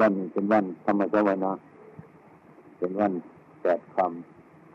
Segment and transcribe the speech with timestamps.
[0.00, 1.52] วันนี้เป็นวันธรรมสวนะ
[2.78, 3.12] เป็นวัน
[3.62, 3.96] แปดค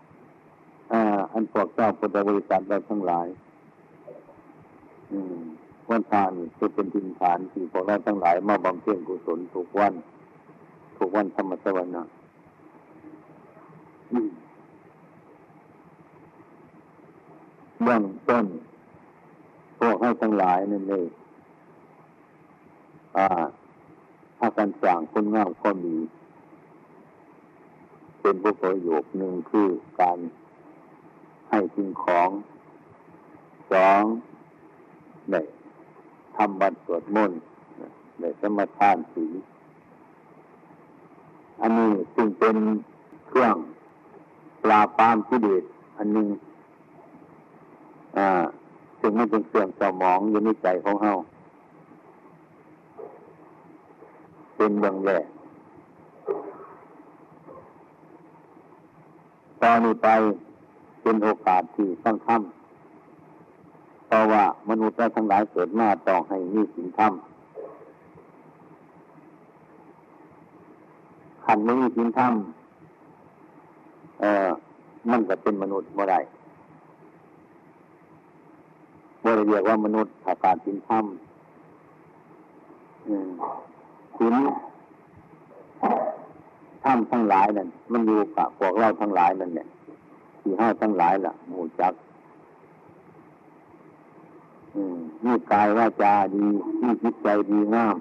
[0.07, 1.01] ำอ่า
[1.31, 3.27] อันพวกเจ้าพุทธบริษัทเราทั้งหลาย
[5.11, 5.37] อืม
[5.89, 9.93] วันทานจะเป็นทินฐานที่พวกเราทั้งหลายมาบำเพ็ญกุศลทุกวัน
[10.97, 12.03] ทุกวันธรรมสวนะ
[17.83, 18.45] เบื้องต้น
[19.79, 21.07] พวกให้ทั้งหลายนั่นเอง
[23.17, 23.27] อ่า
[24.37, 25.97] ถ้าการสั่งคุณงามความดี
[28.21, 29.67] เป็นประโยชน์หนึ่งคือ
[29.99, 30.17] การ
[31.49, 32.29] ให้สิ่งของ
[33.71, 34.01] สอง
[35.31, 35.41] ได้
[36.35, 37.39] ทำบัตรสวดมนต์
[38.19, 39.25] ได้สมทานสี
[41.61, 42.55] อันนี้ซึ่งเป็น
[43.27, 43.55] เครื่อง
[44.63, 45.63] ปราปามที่เดช
[45.97, 46.27] อันหนึ่ง
[48.17, 48.27] อ่า
[48.99, 51.13] ซึ่งมันเป็นเครื่องสมองอยู่ในใจของเฮา
[54.57, 55.25] เป็นอย่างแรก
[59.61, 60.07] ตอนนี้ไป
[61.01, 67.11] เป็นโอกาสที่ต้องทำเพราะว่ามนุษย์และทั้งหลายเกิดมาต้องให้มีสิ่งทำ
[71.45, 74.49] ขันไม่มีสิ่งทำเอ่อ
[75.11, 76.15] มันก็เป็นมนุษย์เมื่อไร
[79.21, 81.01] เมื่อเรียกว่ามนุษย์ขาดสิ่งทำ
[84.17, 84.35] สิ่ง
[86.83, 89.67] ถ้ำทั้งหลายนั่นมันอยู่กับพวกเราทั้งหลายนั่นเนี่ย
[90.41, 91.93] ที่ห้าทั้งหลายล่ะหมู่จัก
[95.23, 96.45] มีกายว่าจาดี
[96.81, 97.95] มีจิตใจดีงาม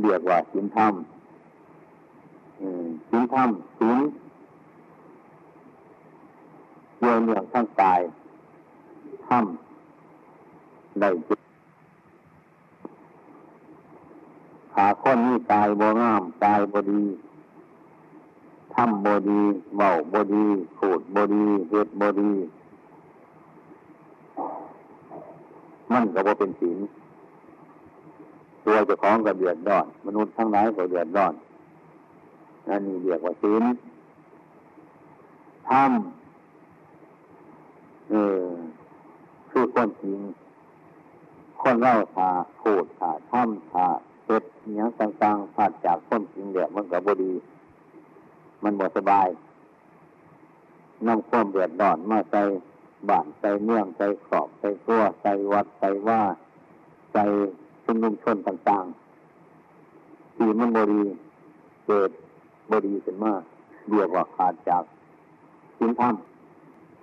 [0.00, 0.94] เรียกว่าสินธรรม
[3.10, 3.98] สินธรรมสิน
[7.00, 8.00] เรื่องเรื่องทั้งกาย
[9.28, 9.44] ธรรม
[11.00, 11.41] ได้จิต
[14.74, 17.02] ขาค้นนี่กายบงามกายบดี
[18.74, 19.40] ทำบดี
[19.76, 20.44] เบาบดี
[20.78, 22.32] ขูดบดีเฮ็ดบดี
[25.92, 26.78] มันก็บ่เป็นศีล
[28.64, 31.34] ตัวเจ้าของก็เดือดร้อน มนุษย์ทั้งหลายก็เดือดร้อน
[32.68, 33.64] นั่นนี่เรียกว่าศีล
[35.68, 38.44] ทำเออ
[39.50, 40.18] คือคนจริง
[41.62, 42.30] คนเล่าถา
[42.60, 43.88] พูดถาทำถา
[44.26, 44.42] เฮ็ด
[44.74, 47.32] อย่างต่างๆผ่านจากคนจริงเดียมันก็บดี
[48.62, 49.28] มันบ่สบาย
[51.06, 52.42] นั่งความเดือดร้อนมาใส่
[53.08, 56.20] บ้านใส่เมืองใส่ขอบใส่ตัวใส่วัดใส่ว่า
[57.12, 57.24] ใส่
[57.84, 61.02] ชุมนุมชนต่างๆ ที่มันบดี
[61.86, 62.10] เกิด
[62.70, 63.32] บดีขึ้นมา
[63.88, 64.82] เรียกว่าขาดจาก
[65.78, 66.14] สิ่งธรรม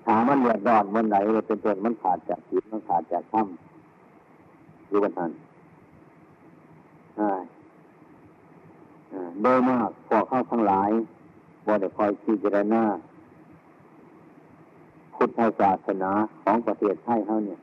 [0.06, 1.16] ถามันเดือดร้อนมันไหน
[1.48, 3.48] เป็นต้นมันขาดจากศีลมันขาดจากธรรม
[4.90, 5.32] อยู่กันทัน
[9.42, 10.90] โดยมากพวกเข้าทั้งหลาย
[11.66, 12.84] บ่ได้คอยพิจารณา
[15.16, 16.12] พุทธศาสนา
[16.44, 17.60] ของประเทศไทยเขาเนี่ย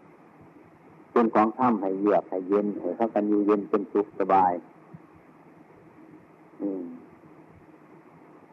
[1.13, 4.53] เป็นของถ้ำให้เยือกให้เย็นให้เขากันอยู่เย็นเป็นสุขสบาย
[6.61, 6.85] อืม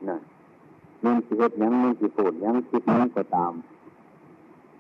[0.10, 0.18] นะ
[1.04, 3.54] มันสิดยังมันสิพูดยังคิดยังก็ตาม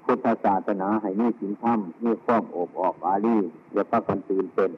[0.03, 3.37] พุทธศาสนาให้มีสินธรรมมีความอบออกอาลี
[3.73, 4.71] อย่าพักกันตื่นเป็น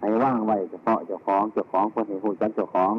[0.00, 2.94] ให้ว่างไว้เฉพาะเจ้าของเจ้าของคนเห็นหูจักเจ้าของ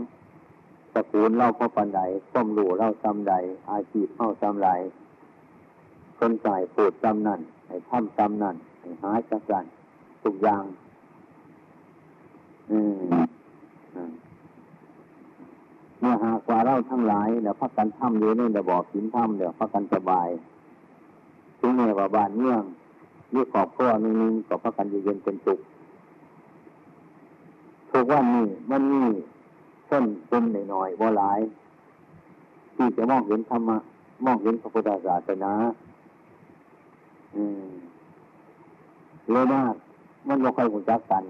[0.94, 2.02] สกุลเล่าพ่อปันใด
[2.34, 3.34] ส้มหลู่เล่าจำใด
[3.70, 4.70] อาชีพเข้าจำไร
[6.18, 9.64] คนใจปูดจำนั่นให้ทำจำนั่นให้หายจักกัน
[10.24, 10.64] ทุกอย่าง
[12.72, 13.30] อืม
[16.00, 20.30] เมื่อหากว่าเราทั้งหลายเดี๋ยวพักกันทำอยู่ในระบอบสินทำเดี๋ยวพักกันสบาย
[21.60, 22.64] ถึงแม้ว่าบ้านเมือง
[23.34, 25.60] มีขอบครัวนึงก็พักกันอยู่เย็นเป็นสุข
[27.92, 29.04] ทุกวันนี้มันมี
[29.92, 31.40] ต้นเป็นหน่อยๆว่าหลาย
[32.76, 33.78] ที่จะมองเห็นธรรมะ
[34.26, 35.54] มองเห็นพระพุทธศาสนา
[37.36, 37.70] อืม
[39.32, 39.74] เลยมาก
[40.28, 41.24] มันไม่ค่อยหุ่นจักกัน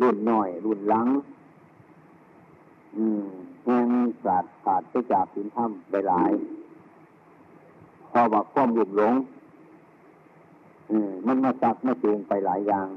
[0.00, 1.06] รุ่นหน่อย รุ่นหลัง
[2.96, 3.26] อืม
[3.64, 3.88] แห่ง
[4.24, 6.30] ศาสตร์ศาสตร์ไปจากสินธรรมไปหลาย
[8.10, 9.14] พอบอกความหลุมหลง
[10.90, 12.88] อืมมันมาจับมาจูงไปหลายอย่าง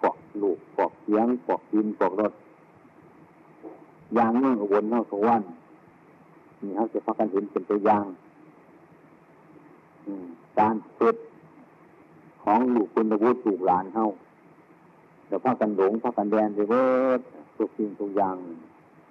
[0.00, 2.32] พวกลูกพวกเสียงพวกดินพวกรถ
[4.14, 5.42] อย่างนี้วนเท่าสวัน
[6.60, 8.04] นี่เขาจะพักกันเห็นเป็นตัวอย่าง
[10.58, 11.16] การเกิด
[12.42, 14.06] ของลูกคุณวุฒิลูกหลานเขา
[15.26, 16.86] เดี๋ยวพักกันหลงพักกันแดนไปเบิ
[17.18, 17.20] ด
[17.56, 18.36] ทุกสิ่งทุกอย่าง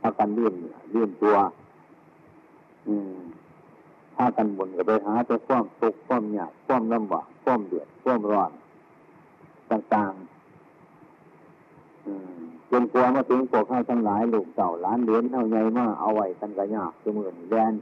[0.02, 0.54] พักกันเลื่อน
[0.92, 1.36] เลื่อนตัว
[2.88, 3.16] อืม
[4.16, 8.52] พากันบุญก็ไปหาแต่ความทุกข์ความยากความลำบากความเดือดความร้อน
[9.72, 10.36] ต่างๆ
[12.72, 17.74] จนกลัวมาถึงพวกข้าทั้งหลายลูกเต่าล้านเหรียญเท่าไหญ่มาเอาไว้กันกระยากเสมือนแดน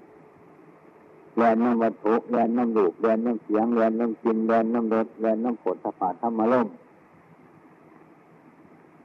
[1.38, 6.68] แดนน้ำวัตถุแดนน้ำลูกแดนน้ำเสียงแดนน้ำกินแดนน้ำรสแดนน้ำผลสะพานธรรมล่ม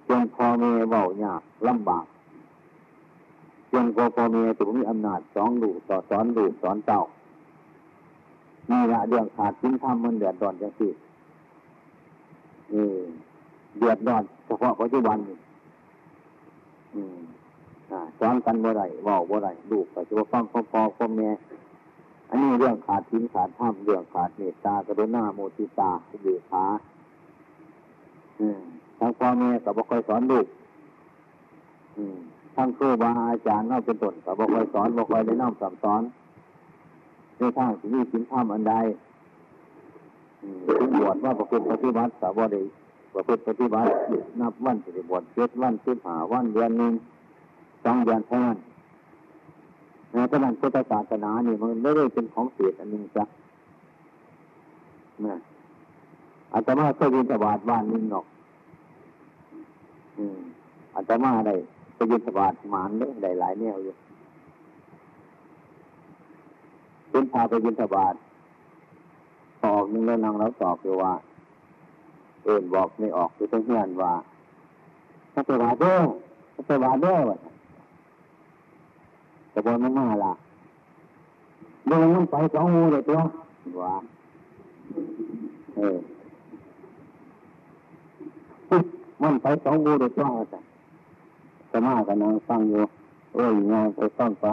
[0.08, 2.06] จนพอเมเบายากลำบาก
[3.72, 7.00] จนพ่อพอเมถึงมีอำนาจสองลูกต่อสอนลูกสอนเต่า
[8.70, 10.88] นี่ละเรื่องขาดทิ้งทำมันเดือดร้อนจังสิ
[13.78, 15.16] เดือดร้อนเฉพาะปัจจุบัน
[16.94, 17.18] อืม
[18.20, 21.30] สอนกันบ่ไรว่าบ่ไรลูกก็จะว่าฟังพ่อพ่อพ่อแม่
[22.28, 25.90] อันนี้เรื่องขาดทิ้งขาดท่ามเรื่องขาดเมตตากรุณาโมทิตา
[26.22, 26.64] เบียขา
[28.98, 30.46] ทั้งพ่อแม่กับบ่คอยสอนลูก
[32.56, 36.02] ทั้งครูบาอาจารย์นอกเป็นต้นกับบ่คอยสอนบ่คอยได้น้อมสั่งสอน
[37.38, 38.74] ในทางที่มีสินธรรมอันใด
[40.94, 42.64] บวชว่าประพฤติปฏิบัติสาวดี
[43.14, 43.90] ประพฤติปฏิบัติ
[44.40, 46.92] นับวันสิบวชเจ็ดวันสิบห้าวันเดือนหนึ่ง
[47.84, 48.58] สองเดือนเท่านั้น
[50.14, 53.24] นะเพราะนั้นพุทธศาสนานี่มันไม่ได้เป็นของเสียอันหนึ่งจ้ะ
[55.26, 55.36] นะ
[56.54, 58.26] อาตมาเคยยินสบาทบ้านนึงหรอก
[60.18, 60.38] อืม
[60.94, 61.54] อาตมาได้
[61.94, 62.90] ไปยินสบาทหมาน
[63.22, 63.94] ได้หลายแนวอยู่
[67.10, 68.14] เป็นพาไปยินสบาท
[69.64, 71.12] ออกนึงแล้วนางเราตอบอยู่ว่า
[72.42, 74.12] เอ็นบอกไม่ออกคือต้องเฮียนว่า
[75.32, 75.98] ถ้าไปว่าเด้อ
[76.54, 77.18] ถ้าไปว่าเด้อ
[79.52, 80.32] กระบวนมันมาละ
[81.86, 83.20] เรื่อมันไปสองมูเลยตัว
[83.82, 83.94] ว่า
[85.76, 85.98] เออ
[89.22, 90.60] มันไปสองมูเลยตัวจ้ะ
[91.70, 92.82] จะมากันนางฟังอยู่
[93.34, 94.46] เอ้ยงานไปต้องไป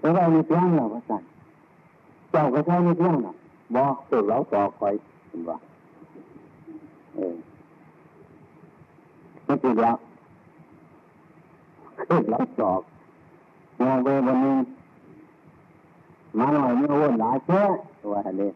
[0.00, 1.22] แล้วเรามีเพียงหรอพระสัน
[2.30, 3.32] เจ้าก็ใช้มีเพียงหรอ
[3.76, 4.94] บอกตัวเราต่อคอย
[5.28, 5.58] เห็นว่า
[7.14, 7.34] เออ
[9.44, 9.96] ไม่ติดแล้ว
[12.08, 12.80] คือเราสอบ
[13.80, 14.56] มองไปวันนี้
[16.38, 17.64] มาหน่อยไม่วนหลายเชื่อ
[18.12, 18.50] ว่าอันนี้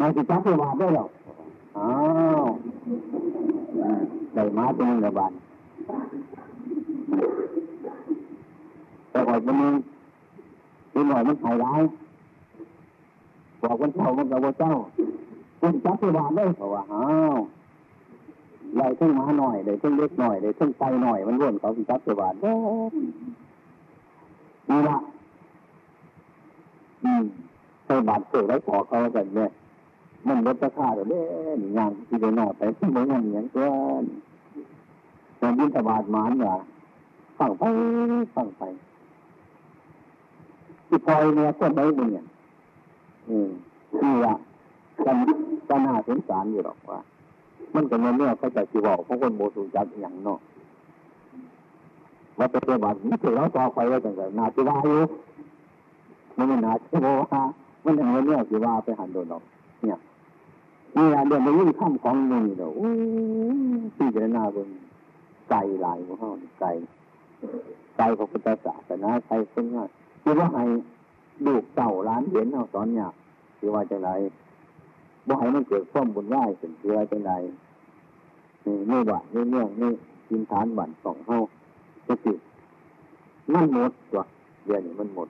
[0.00, 1.06] มันจะจับไปว่าได้หรอ
[1.76, 1.90] อ้า
[2.42, 2.44] ว
[4.34, 5.32] ได้มาเป็นระบาด
[9.10, 9.72] แต่ก่อนวันนี้
[10.96, 11.82] เป็นหน่อยมันหายร้าย
[13.62, 14.72] บอกวันเช้ามันกับวันเจ้า
[15.60, 17.36] คุณจับไปว่าได้เพราะว่าอ้าว
[18.76, 22.54] ไล่ขึ้นมาหน่อยเลยขึ้นเล็กหน่อยเลยขึ้นไปหน่อยมันร่วนเขาจับไปว่าได้
[24.68, 24.96] นี่ละ
[27.04, 27.22] อืม
[27.86, 29.50] ไปบาดเจ็บแล้วขอเขาแบบเนี่ย
[30.26, 31.24] มันลดราคาเลยเนี่ย
[31.76, 33.68] งานที่ได้นอไปที่ไม่งานอย่างเกิ
[34.02, 34.04] น
[35.40, 36.54] ตอนยินตบาดมานอย่า
[37.38, 37.62] ฟังไป
[38.34, 38.62] ฟังไป
[40.86, 42.26] ที่พลอยเนี่ยก็ได้บุญเนี่ย
[43.28, 43.50] อืม
[44.02, 44.34] นี่ละ
[45.06, 45.16] กัน
[45.68, 47.00] กันหาสงสารอยู่หรอกว่า
[47.74, 50.40] มันก็มันเนี่ยเขาจะจีบอกเพราะคนโมสุจัดอย่างเนอก
[52.38, 54.98] ว่าเปฏิบัตินี่ถือเราต่อไปว่าจังไงนาจิวาอยู่
[56.36, 57.40] มันไม่นาจิวา
[57.84, 59.42] มันอย่างเนี่ยจิวาไปหันโดนออก
[59.82, 59.98] เนี่ย
[60.96, 62.72] นี่นะเดี๋ยวมันยิ่งข้ามของมึงเดี๋ยว
[63.96, 64.68] ที่จะหน้าบน
[65.50, 66.28] ไกลหลายของเขา
[66.60, 66.68] ไกล
[67.96, 69.88] ไกลพระพุทธศาสนาไกลเส้นง่าย
[70.28, 70.64] คือว่าให้
[71.46, 73.08] ลูกเต่าล้านเหรียญเอาสอนเนี่ย
[73.58, 74.10] คือว่าจะไร
[75.26, 77.32] บ่ให้มันเกิดข้อมบุญได้เป็นคือว่าจะไร
[78.64, 79.88] นี่ไม่หวานไม่เนื่องไม่
[80.28, 81.40] กินฐานหวานสองเท่า
[82.06, 82.36] ก็คือ
[83.52, 84.22] มันหมดตัว
[84.64, 85.28] เดี๋ยวนี้มันหมด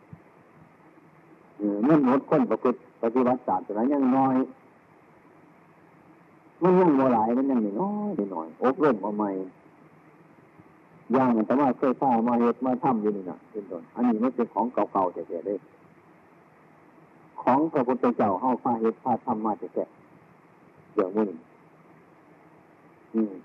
[1.89, 4.37] มันหมดคนประพฤติปฏิบัติศาสตร์แต่ยังน้อย
[6.63, 9.31] มันยังโมหลายมันยังน้อยหน่อยอบรมมาใหม่
[11.15, 15.59] ย่างแต่ว่าเคยข้ามาเห็ดมาทำอยู่นี่นะเป็นต้นอันนี้ไม่เป็นของเก่าๆแต่แก่เลย
[17.43, 19.85] ของพระพุทธเจ้าเข้าฟ้าเห็ดฟ้าทำมาแต่แก่
[20.95, 21.29] เดี๋ยวมึง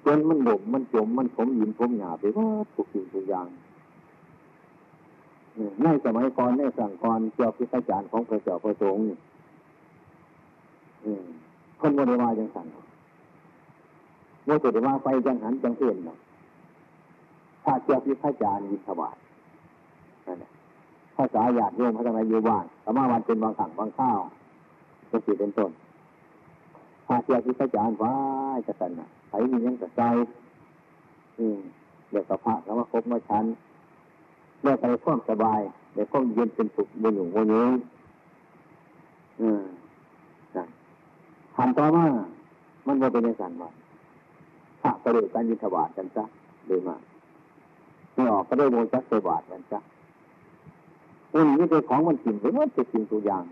[0.05, 3.47] จนมันหลมมันจมมันผมยินผมหยาไปว่าทุกสิ่งทุกอย่าง
[5.81, 9.03] ในสมัยก่อนในสั่งก่อนเจ้าพิฆาจารย์ของพระเจ้าพระสงฆ์
[11.79, 12.65] คนโมเดลาจังสั่ง
[14.45, 16.17] โมเดลาไปจังหันจังเอ็นเนาะ
[17.63, 19.15] ถ้าเจ้าพิฆาจารย์ยิถวาย
[21.15, 24.19] ภาษาหยาดโยมพัฒนาอยู่บ้านสมาวันเป็นบางขังบางข้าว
[25.09, 25.71] ก็สิเป็นต้น
[27.07, 28.13] ถ้าเจ้าพิฆาจารย์ว้า
[28.67, 30.01] จะสันนะไผมียังกระใจ
[31.39, 31.59] อืม
[32.09, 33.45] เดี๋ยวกับพระแล้วมาคบมาชัน
[34.61, 35.61] เมื่อไปความสบาย
[35.93, 37.67] เดี๋ยวความเย็นเป็นสุขบนอยู่บนนี้
[39.41, 39.63] อืม
[41.57, 42.05] หันต่อมา
[42.87, 43.69] มันว่าเป็นในสันว่า
[44.81, 46.23] พระกระโดดการยินถวาดกันซะ
[46.67, 46.95] เลยมา
[48.21, 49.79] ไม่ออกก็ได้โมจักเสบาดกันซะ
[51.33, 53.43] อืมนี่เป็นของมันกินหรือว่าเป็นสิ่งตัวอย่าง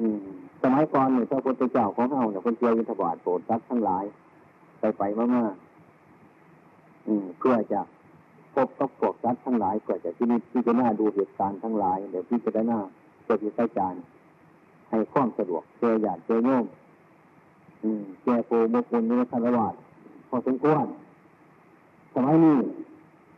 [0.00, 0.18] อืม
[0.62, 4.04] สมัยก่อนเนี่ยพระพุทธเจ้าของเราเนี่ยคนเที่ยวยินถวาดโปรดรักทั้งหลาย
[4.78, 7.80] ไปไปมากๆอืมเพื่อจะ
[8.54, 12.78] พบกับพวกสัตว์ทั้งหลายเพื่อจะที่นี่พิจารณาดูเหตุการณ์ทั้งหลาย เดี๋ยวพิจารณา
[13.22, 13.94] เพื่อที่ใช้จาร
[14.90, 16.64] ให้ความสะดวกเจอญาติเจอโยม
[17.82, 19.74] อืมแก่โกมกุลนิคารวาส
[20.28, 20.86] พอสมควร
[22.14, 22.58] สมัยนี้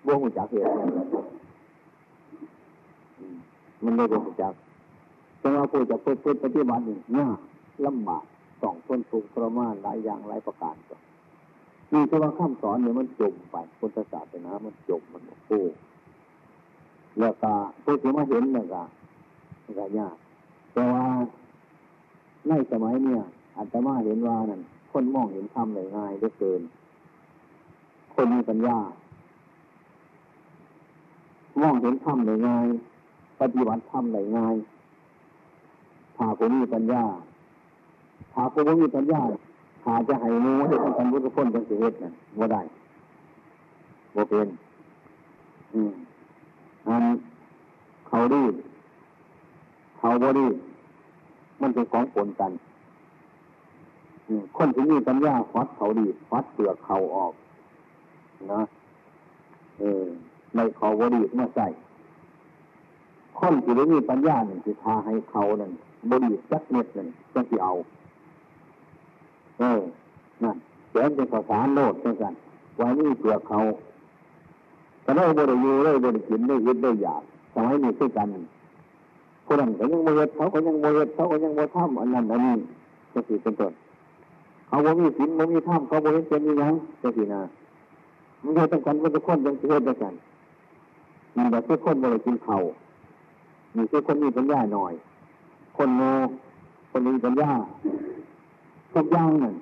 [0.06, 0.70] วงหัวจักเหตุ
[3.84, 4.54] มันไม่วงหัวจัก
[5.40, 7.38] แต่ว่าผู้จะเพื่อปฏิบัตินี่ยาก
[7.86, 8.24] ลำบาก
[8.62, 10.96] สองต้นทุกข์ทรมานหลายอย่างหลายประการก็
[11.92, 15.60] มีแต่ว่าข้ามสอนเนี่ยมันจมไปพุทธศาสนามันจมมันโอ้
[17.20, 17.52] แล้วก็
[17.84, 18.82] ผู้ที่มาเห็นเนี่ยก็
[19.78, 20.16] ก็ยาก
[20.72, 21.04] แต่ว่า
[22.48, 23.22] ในสมัยเนี่ย
[23.56, 26.62] อาตมาเห็นว่านั่นคนมองเห็นธรรมได้ง่ายเหลือเกิน
[28.14, 28.78] คนมีปัญญา
[31.60, 32.66] มองเห็นธรรมได้ง่าย
[33.40, 34.56] ปฏิบัติธรรมได้ง่าย
[36.16, 37.04] ถ้าผมมีปัญญา
[38.32, 39.22] ถ้าผมมีปัญญา
[39.82, 42.62] ถ้าจะให้มูให้ทำกันวุฒิพ้นเป็นสิเหตุนั่นว่าได้
[44.16, 44.48] ว่าเป็น
[45.72, 45.92] อืม
[46.86, 47.04] อัน
[48.08, 48.42] เขาดี
[49.98, 50.46] เขาบดี
[51.60, 52.52] มันเป็นของปนกัน
[54.56, 57.32] คนที่มีปัญญาฟัดเขาดีฟัดเปลือกเขาออก
[58.52, 58.62] นะ
[59.78, 60.06] เออ
[60.56, 61.66] ในเขาบดีมาใส่
[63.38, 65.72] คนที่ไม่มีปัญญาหนึ่งที่ทาให้เขานั่น
[66.10, 67.72] บดีสักเม็ดหนึ่งจะที่เอา
[69.58, 69.80] เออ
[70.42, 70.56] นั่น
[70.90, 72.34] แกนเป็นภาษาโลดเช่นกัน
[72.78, 73.58] ว้นี่เปลือกเขา
[75.02, 77.22] แต่ได้บริยูได้บริกินได้ยึดได้อยาก
[77.54, 78.28] สมัยนี้คือกัน
[79.46, 82.54] คนนั้นก็ยังโมเดเขาก็ยังโมเดเขาก็ยังโมท่ำอันนั้นอันนี้
[83.12, 83.72] จะสิเป็นต้น
[84.66, 87.40] เขาบ่มีศีลบ่มีท่ำเขาบ่เห็นเป็นยังจะสินะ
[88.42, 90.12] มันก็ต้องกันว่าทุกคนยังเชื่อด้วยกัน
[91.36, 92.56] มีแต่ทุกคนบริกินเขา
[93.76, 94.92] มีทุกคนมีปัญญาหน่อย
[95.76, 96.12] คนโง่
[96.90, 97.50] คนมีปัญญา
[98.94, 99.54] ทุกอย่างนั่น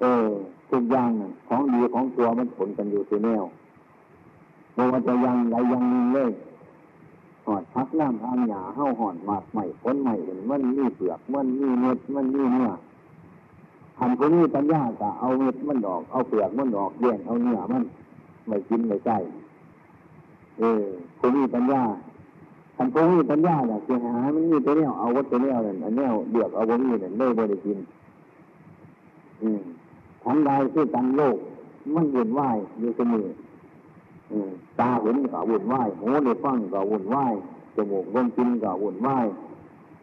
[0.00, 0.28] เออ
[0.70, 3.44] ทุกอย่างนั่นของดีของตัวมันผลกันอยู่ที่แนว
[4.74, 6.32] โมว่าจะยังไรยังนึงเลย
[7.46, 12.70] หอดพักน้ำอามหยาเห้าหอดหมากใหม่พ้นใหม่เห็นมันมีเปลือกมันมีเม็ดมันมีเนื้อ
[13.98, 17.84] ทำคนนี้ปัญญาก็เอาเม็ดมันดอกเอาเปลือกมันดอกเลี้ยงเอาเนื้อมัน
[18.46, 19.18] ไม่กินไม่ใช่
[20.58, 20.82] เออ
[21.20, 21.82] คนนี้ปัญญา
[22.76, 27.78] ทำคนนี้ปัญญาเนี่ยเสียหายมันมีตัวเนี้ยเอาวัตตัวเนี้ยนั่นอันเนี้ยเดือกเอาวัตนี้นั่นเลยบริกิน
[29.42, 29.60] อืม
[30.24, 31.36] ทั้งใดคือกันโลก
[31.94, 33.26] มันเวียนว่ายอยู่เสมอ
[34.80, 37.34] ตาเห็นก็วุ่นวายหูได้ฟังก็วุ่นวาย
[37.74, 39.26] จมูกลมกินก็วุ่นวาย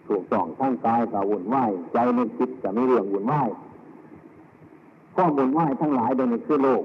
[0.08, 3.50] ถูกต้องทั้งกายก็วุ่นวายใจนึกคิดก็ไม่เรื่องวุ่นวาย
[5.16, 6.84] ข้อวุ่นวายทั้งหลายเดี๋ยนี้คือโลก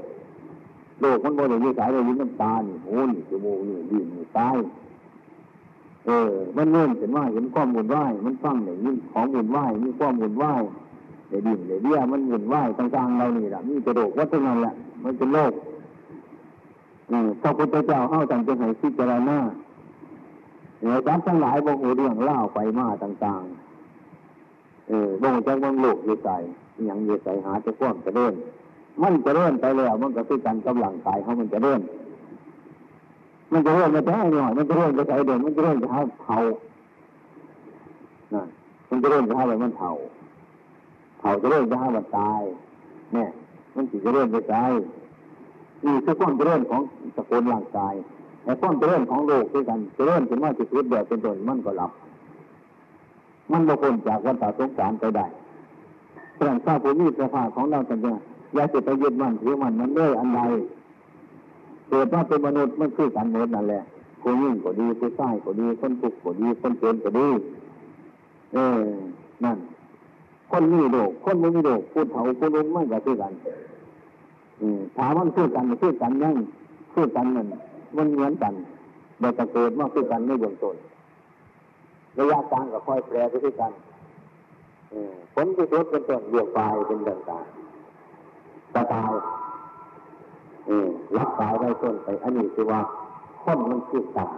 [1.00, 4.56] โลกมันบริยุทธ์สายเลยยิ้มน้ำตานี่หูนี่จมูกนี่ลิ้นนี่ตาย
[6.06, 10.62] เออ มันเนื่นเห็นว่าเห็นความวุ่นวายมันฟังเนี่ยยิ่งของวุ่นวายมีความวุ่นวาย
[11.28, 14.72] เดี๋ยวดิ่งเดี๋ยวเบี้ยมันวุ่นวายต่างๆเรานี่แหละมีกระโดดวัดเท่านั้นแหละ
[15.02, 15.52] มันเป็นโลก
[17.42, 19.38] พระพุทธเจ้าเข้าจังจะให้พิจารณา
[20.80, 26.30] เหนือจับทั้งหลายบงเรื่องเล่าไปมาต่างๆ เออบงจักบงโลกอยู่ใจ
[26.86, 28.34] อย่างอยู่ใจหาจะก้มจะเดิน
[29.02, 31.80] มันจะเดินไปแล้วมันก็คือการกำลังกายเขามันจะเดิน
[33.52, 36.38] มันจะเดินมาแท้หน่อยมันจะเดินไปใจเดินมันจะเดินจะหาเท่า
[38.32, 38.48] นั่น
[38.90, 39.92] มันจะเดินจะหาอะไรมันเท่า
[41.20, 42.42] เท่าจะเดินจะหามันตาย
[43.12, 43.28] เนี่ย
[43.74, 44.54] มันสิจะเดินไปใจ
[45.84, 46.82] นี่คือความเจริญของ
[47.16, 47.94] สกุลร่างกาย
[48.42, 51.90] แต่ความเจริญของโลกด้วยกันเจริญเป็นว่าจิตวิทย์เป็นต้นมันก็หลับ
[53.50, 55.26] มันบางคนจากวันตาสงสารไปได้
[56.36, 58.16] แสดงข้าผู้มีสภาพของเราจริง
[58.54, 60.40] อย่าจะไปยึดมันถือมันมันเลยอันใด
[61.88, 63.82] เกิดมาเป็นมนุษย์มันคือการเมืนั่นแหละ
[64.22, 67.28] คนยิ่งก็ดีคนใต้ก็ดีคนทุกก็ดีคนเจนก็ดี
[68.54, 68.80] เออ
[69.44, 69.58] นั่น
[70.50, 73.32] คนมีโลกคนไม่มีโลกพูดเถาพูดลุ้มมันก็คือกัน
[74.96, 76.36] ถามมันคือกันคือกันยัง
[76.92, 77.46] คือกันนั่น
[77.96, 78.54] มันเหมือนกัน
[79.18, 80.76] แต่จะเกิดมาคือกันไม่เบื้องต้น
[82.18, 83.72] ระยะกลางก็ค่อยแปรไปด้วยกัน
[85.34, 87.38] ผลที่สุดเป็นต้นเรียกปลายเป็นเดินตา
[88.74, 89.12] ยตาตาย
[91.16, 92.80] รับตายได้ต้นไป อันนี้คือว่า
[93.42, 94.28] คนมันคือกัน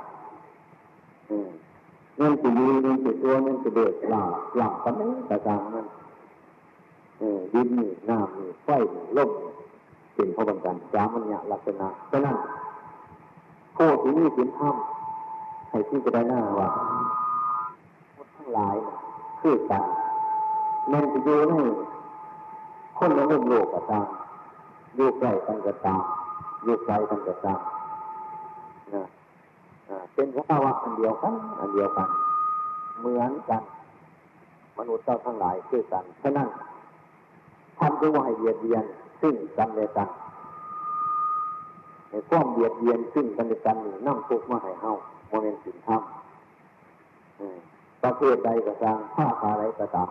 [2.17, 5.87] เงินสิดีเงินสิตัวเงินสิเด็กหลับหลับกันนี้แต่กลางมัน
[7.53, 9.51] ดินนี่น้ำนี่ไฟนี่ลมนี่
[10.15, 12.37] เป็นพระบัญญัติสามัญญลักษณะฉะนั้น
[13.77, 14.75] ผู้ที่มีศีลธรรม
[15.71, 16.69] ให้ที่จะได้หน้าว่า
[18.37, 18.77] ทั้งหลาย
[19.41, 19.83] คือกัน
[20.93, 21.55] มันจะอยู่ใน
[22.99, 24.07] คนละรุ่มโลกก็ตาม
[24.99, 26.03] อยู่ใกล้กันก็ตาม
[26.65, 27.61] อยู่ไกลกันก็ตาม
[28.95, 29.03] นะ
[30.15, 32.09] เป็นสภาวะอันเดียวกัน อันเดียวกัน
[32.99, 33.63] เหมือนกัน
[34.79, 36.49] มนุษย์เจ้าทั้งหลายคือกันฉะนั้น
[37.79, 38.85] ทำด้วยว่าให้เยียดเยียน
[39.21, 40.09] ซึ่งกันและกัน
[42.09, 44.93] ในความเบียดเบียนซึ่งกันและกันนี่นั่งทุกข์มาให้เฮา
[45.29, 46.03] โมเมนต์สินธรรม
[48.03, 50.09] ประเภทใดก็ตามผ้าคาอะไรก็ตาม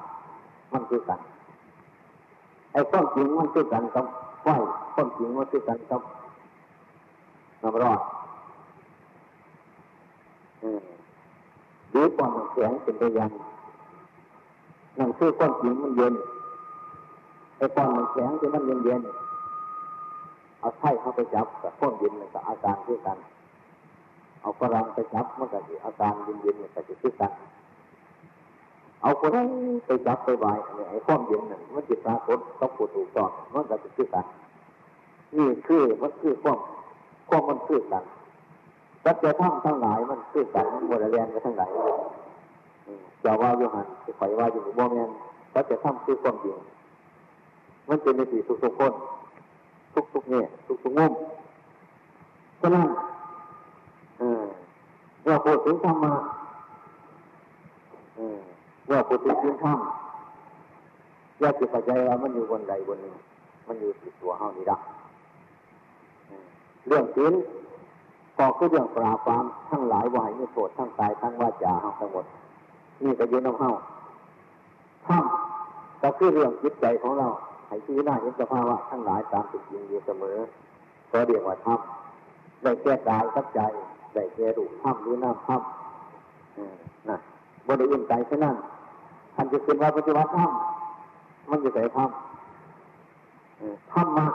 [0.73, 1.19] มันคือกัน
[2.71, 4.05] ไอ้ความจริงมันคือกันกับ
[4.47, 4.53] ไฟ
[4.95, 6.01] ความจริงมันคือกันกับ
[7.61, 7.99] น้ำร้อน
[11.89, 13.31] หรือความแข็งเป็นตัวอย่าง
[14.97, 16.13] นั่นคือความจริงมันเย็น
[17.57, 19.01] ไอ้ความแข็งที่มันเย็นเย็น
[20.59, 23.17] เอาไข่เข้าไปจับกับข้นเย็นกับอาการคือกัน
[24.41, 27.31] เอาฝรั่งไปจับมันก็อาการเย็นเย็นก็จะคือกัน
[29.01, 29.31] เอาคน
[29.85, 30.45] ไปจับไปไหว
[30.89, 34.25] ไอ้ความเย็นนั่นมันจิตปรากฏต้องปวดถูกต้องมันก็จะคือกัน
[35.37, 36.57] นี่คือมันคือความ
[37.29, 38.03] ความมันคือกัน
[39.03, 41.71] สัจธรรมทั้งหลายมันคือกันมันบริเวณกันทั้งหลาย
[43.23, 45.09] จะว่าอยู่หันจะไปว่าอยู่บ่แมน
[45.53, 46.57] สัจธรรมคือความจริง
[47.89, 48.93] มันเป็นในสี่ทุกๆคน
[50.13, 50.45] ทุกๆเนี่ย
[50.83, 51.13] ทุกๆงุ่ม
[52.61, 52.87] ฉะนั้น
[55.25, 56.13] เราพูดถึงธรรมะ
[58.87, 59.79] เราพูดถึงธรรม
[61.39, 63.15] อยกจะเข้าใจว่ามันอยู่บนใดบนหนึ่ง
[63.67, 64.77] มันอยู่ติดตัวเฮานี่ละ
[66.87, 67.33] เรื่องศีล
[68.37, 72.25] ก็คือเรื่องปราบปรามทั้งหลายวายไม่โทษทั้งกายทั้งวาจาทั้งหมด
[73.03, 73.71] นี่ก็ยืนน้ำเฮา
[75.07, 75.23] ธรรม
[76.01, 77.27] ก็คือเรื่องจิตใจของเรา
[77.67, 80.37] ให้ที่หน้าเห็นสภาวะทั้งหลายตามติดจริงอยู่เสมอ
[81.11, 81.79] ก็เรียกว่าธรรม
[82.63, 83.59] ได้แก้กายกับใจ
[84.13, 85.61] ได้แก่รูปธรรมหรือน้ำธรรม
[87.09, 87.17] นะ
[87.67, 88.55] บริยินใจแค่นั้น
[89.39, 90.51] ท่านจะเป็นว่าปฏิวัติธรรม
[91.49, 92.09] มันจะใส่ธรรม
[93.91, 94.27] ธรรมะ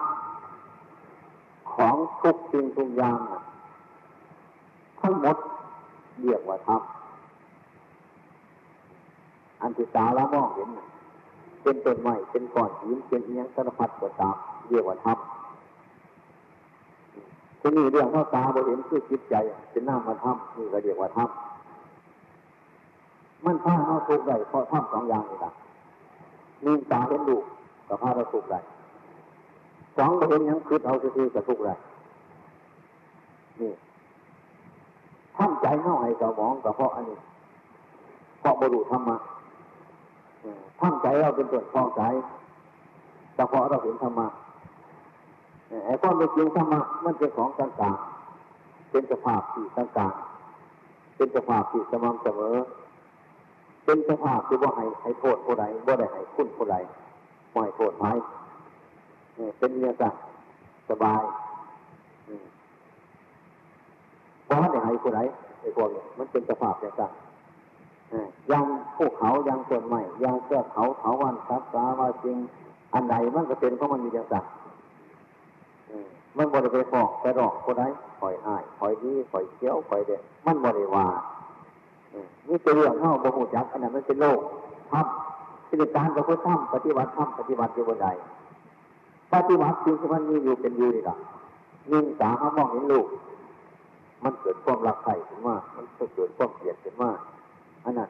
[1.74, 3.18] ของทุกสิ่งทุกอย่าง
[5.00, 5.36] ทั้งหมด
[6.20, 6.82] เรียกว่าธรรม
[9.60, 10.68] อันที่ตาละมองเห็น
[11.62, 14.36] เป็นต้นไม้เป็นก้อนหินเป็นเอียงสารพัดก็ตาม
[14.68, 15.18] เรียกว่าธรรม
[17.60, 19.34] ที่นี้เรื่องเท่าตาบรเห็นคือจิตใจ
[19.70, 21.28] เป็นน้ามาทำนี่ก็เรียกว่าทำมั
[23.44, 25.52] มันพาเราทุกข์ได้เพราะทำสองอย่างนี่ละ
[26.64, 27.36] มีตาเห็นดู
[27.88, 28.60] กับพาเราทุขได้
[29.96, 31.74] สองเราเห็นยังคืดเอาคือกับทุกข์ได้
[33.60, 33.72] นี่
[35.36, 37.18] ทำใจเน่าให้กับมองกับเพราะอันนี้
[38.40, 39.16] เพราะบรุธรรมะ
[40.80, 42.02] ทำใจเราเป็นตัวคลองใจ
[43.34, 44.26] แต่เพราะเราเห็นธรรมะ
[45.84, 52.56] ไอ้ความเป็นจริงธรรมะมันเป็นของต่างๆเป็นสภาพที่ต่างๆเป็นสภาพที่สม่ำเสมอ
[53.84, 56.76] เป็นสภาพที่ว่าให้ให้โทษผู้ใดว่าได้ให้คุณผู้ใด
[57.50, 58.06] ไม่ให้โทษไหม
[59.58, 60.14] เป็นเนื้อสัต
[60.90, 61.22] สบาย
[64.44, 65.20] เพราะได้ให้ผู้ใด
[65.60, 68.64] ไอ้พวกนี้มันเป็นสภาพต่างๆยัง
[68.96, 72.36] ภูเขายังส่วนใหม่ยังเสื้อเขาเขาวันซับสาว่าจริง
[72.94, 74.46] อันใดมันก็เป็นเพราะมันอยู่อย่างต่าง
[76.36, 77.82] มันบริเวณฟอกแต่ดอกคนไหน
[78.20, 81.06] คอยหายคอยดีคอยเขี้ยวคอยเด็ดมันบริวา
[82.48, 84.40] นี่เป็นเรื่องเข้าบหูจักอันนั้นมันเป็นโลก
[84.90, 88.08] ทำกิจการกับพุทธธรรมปฏิบัติธรรมปฏิบัติอยู่บนใด
[89.32, 91.16] ปฏิบัติจริงที่มันมีอยู่เป็นอยู่นี่ละ
[91.90, 93.06] ยิ่งสามองเห็นลูก
[94.24, 97.10] มันเกิดความรักใครขึ้นว่า มันเกิดความเกลียดขึ้นว่า
[97.84, 98.08] อันนั้น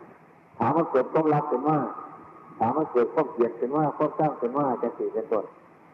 [0.59, 1.79] ถามมันเกิดความรักขึ้นว่า
[2.59, 5.45] ถามมันเกิดความเกลียดขึ้นว่าความสร้างขึ้นว่าจะสี่เป็นต้น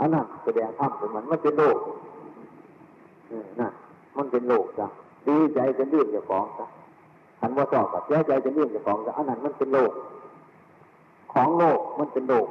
[0.01, 1.79] อันนั้นแสดงธรรมเป็นมันมันเป็นโลก
[3.61, 3.69] นะ
[4.17, 4.87] มันเป็นโลกจ้ะ
[5.29, 6.67] ดีใจจะเรื่อเจ้าของจ้ะ
[7.41, 9.93] ขันว่าสอบกับเสียใจจะเรื่องจ้าของอันนั้นมันเป็นโลก
[11.33, 12.47] ของโลกมันเป็นโลก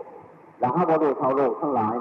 [0.59, 1.95] แล้วถ้าบริเท่าโลกทั้งหลาย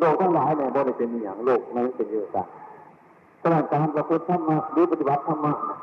[0.00, 2.42] โลกทั้งหลายเนี่ยบริเป็นอย่างโลกมันเป็นเยอะจ้ะ
[3.42, 5.78] ขณะการประพฤติธรรมะหรือปฏิบัติธรรมะนะ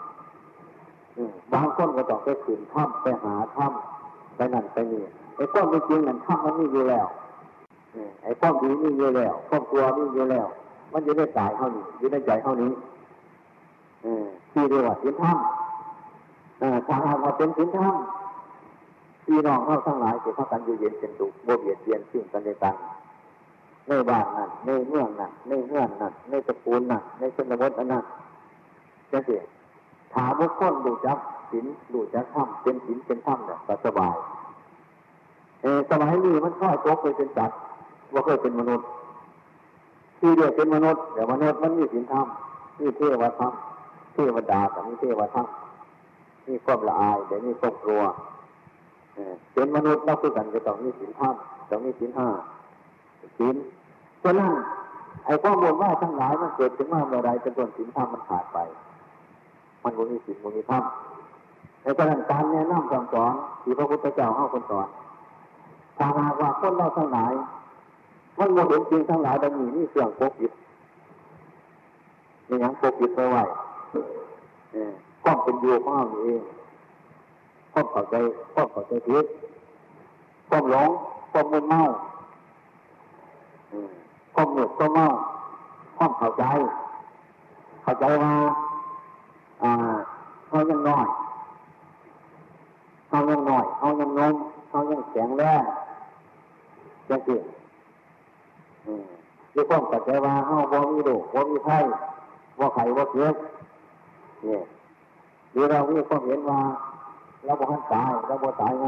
[1.54, 5.02] บางคนก็ต้องไปขืนถ้ำไปหาถ้ำไปนั่นไปนี่
[5.36, 7.08] ไอ้ก้อนจริงนั่นถ้ำมันมีอยู่แล้ว
[8.24, 10.48] ไอ้ความดีมีอยู่แล้วความกลัวมีอยู่แล้ว
[10.94, 12.72] มันอยู่ในกายเท่านี้อยู่ในใจเท่านี้
[14.52, 15.38] ที่เรียกว่าสินธรรม
[16.60, 16.68] ถ้า
[17.06, 17.94] หากว่าเป็นสินธรรม
[19.26, 22.76] พี่น้องเราทั้งหลายจะเข้ากันอยู่เย็นเป็นสุขโมเบียดเบียนซึ่งกันและกัน
[23.88, 28.04] ในบ้านนั่นในเมืองนั่นในเมืองนั่นในตระกูลนั่นในชนบทอันนั้น
[29.12, 29.42] จะเสีย
[30.14, 31.18] ถามบุคคลดูจัก
[31.52, 34.16] สินดูจักธรรมเป็นสินเป็นธรรมเนี่ยสบาย
[35.62, 37.52] เออสมัยนี้มันค่อยตกไปเป็นจัด
[38.14, 38.88] ว่าเคยเป็นมนุษย์
[40.20, 42.26] ที่เรียกเป็นมนุษย์เดี๋ยวมนุษย์มันมีสินธรรม
[42.80, 43.52] มีเทวธรรม
[44.14, 45.48] เทวดากับมีเทวธรรม
[46.50, 48.02] มีความละอายเดี๋ยวมีความกลัว
[49.54, 51.36] เป็นมนุษย์เราคือกันจะต้องมีสินธรรม
[51.70, 52.28] ต้องมีสินห้า
[53.40, 53.56] สิน
[54.24, 54.52] ฉะนั้น
[55.26, 58.58] ไอ้ข้อมูลว่าทั้งหลายมันเกิดขึ้นมาเมื่อไรจนต้นสินธรรมมันขาดไป
[59.84, 60.84] มันบ่มีสินมีธรรม
[61.84, 63.34] ในกรณีการแนะนำคำสอน
[63.64, 64.88] ที่พระพุทธเจ้าให้คนสอน
[65.98, 67.32] ถ้าหากว่าคนเราทั้งหลาย
[68.40, 70.52] มันโมเห็นจริงทั้งหลายดังนี้นี่เสื่องปกปิด
[72.48, 73.44] นี่ยังปกปิดไว้ไว้
[75.30, 76.42] ความเป็นอยู่ของเราเอง
[77.74, 78.16] ความเข้าใจ
[78.54, 79.26] ความเข้าใจผิด
[80.50, 80.90] ความหลง
[81.32, 81.82] ความมึนเมา
[84.36, 85.08] ความเหนื่อยความเมา
[85.98, 86.44] ความเข้าใจ
[87.84, 88.34] เข้าใจว่า
[89.64, 89.72] อ่า
[90.48, 91.08] เขายังน้อย
[93.08, 94.36] เขายังน้อยเขายังนม
[94.70, 95.64] เขายังแข็งแรง
[97.10, 97.36] ยังสิ
[99.54, 101.80] ด้วยความเข้าใจว่าเขาบ่มีโรคบ่มีไข้
[102.60, 103.36] บ่ไข้บ่เจ็บ
[104.46, 104.64] เนี่ย
[105.52, 106.60] หรือเรามีความเห็นว่า
[107.46, 108.88] เราบ่ทันตายเราบ่ตายไง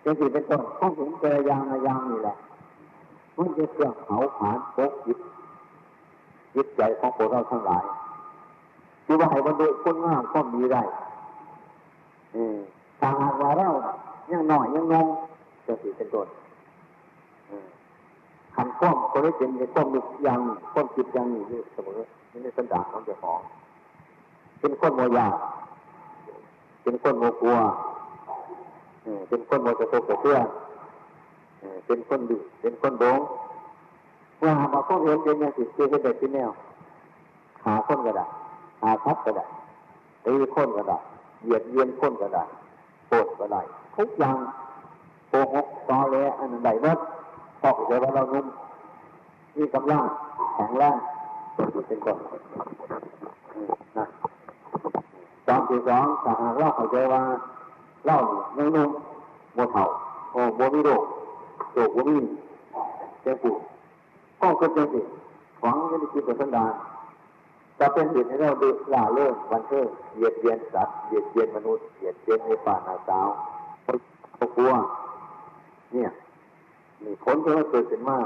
[0.00, 2.36] เป็นสิเป็นต้นข้องเห็นเจอยางยางนี่แหละ
[3.36, 5.18] มันจะเครื่องเผาผลาญปกจิต
[6.54, 7.84] จิตใจของพวกเราทั้งหลาย
[9.06, 10.82] คือว่าให้บรรลุคุณงามความดีได้
[13.00, 13.68] ถ้าหากว่าเรา
[14.30, 15.06] ยังหน่อยยังงง
[15.66, 16.26] จะสิเป็นต้น
[18.56, 20.40] ขันข้อมคนได้เป็นในข้อมมีอย่าง
[20.72, 22.00] ข้อมจิตอย่างนี้เสมอ
[22.30, 23.40] นี่ในสันดานของเจ้าของ
[24.60, 25.26] เป็นคนโมยา
[26.82, 27.56] เป็นคนโมกลัว
[29.28, 30.38] เป็นคนโมจะโตกระเพื่อ
[31.86, 33.20] เป็นคนดีเป็นคนโดง
[34.42, 36.50] ว่ามาข้อเห็นเป็นอย่างสิเกี่ยวกับเด็กที่แนว
[37.64, 38.26] หาคนก็ได้
[38.82, 39.44] หาทับก็ได้
[40.24, 40.98] ตีคนก็ได้
[41.42, 42.44] เหยียดเยียนคนก็ได้
[43.08, 43.60] โกรธก็ได้
[43.96, 44.36] ทุกอย่าง
[45.28, 46.98] โกหกตอแหลอันใดวัด
[47.60, 48.46] พอกใจว่าเรานุ่ม
[49.56, 50.02] มีกำลัง
[50.54, 50.96] แข็งแรง
[51.88, 52.16] เป็นคน
[53.98, 54.06] นะ
[55.50, 57.22] ตอนที่สองถ้าหากเราเข้าใจว่า
[58.04, 58.18] เล่า
[58.56, 58.90] ยังนุ่ม
[59.54, 59.84] โมเท่า
[60.32, 61.02] โอ้โมมีโรค
[61.74, 62.16] โรคโมมี
[63.22, 63.54] เจ้าปู่
[64.40, 65.04] ก็เกิดเจ้าปู่
[65.62, 66.72] ฝังยันจิตสันดาน
[67.78, 73.28] จะเป็นเหตุให้เราดูล่าเรื่องวันเทิงเหยียดเยียนสัตว์เหยียดเยียนมนุษย์เหยียดเยียนในป่านาสาว
[74.36, 74.72] เขากลัว
[75.92, 76.10] เนี่ย
[77.04, 78.18] นี่ผลที่มันเกิดขึ้นมา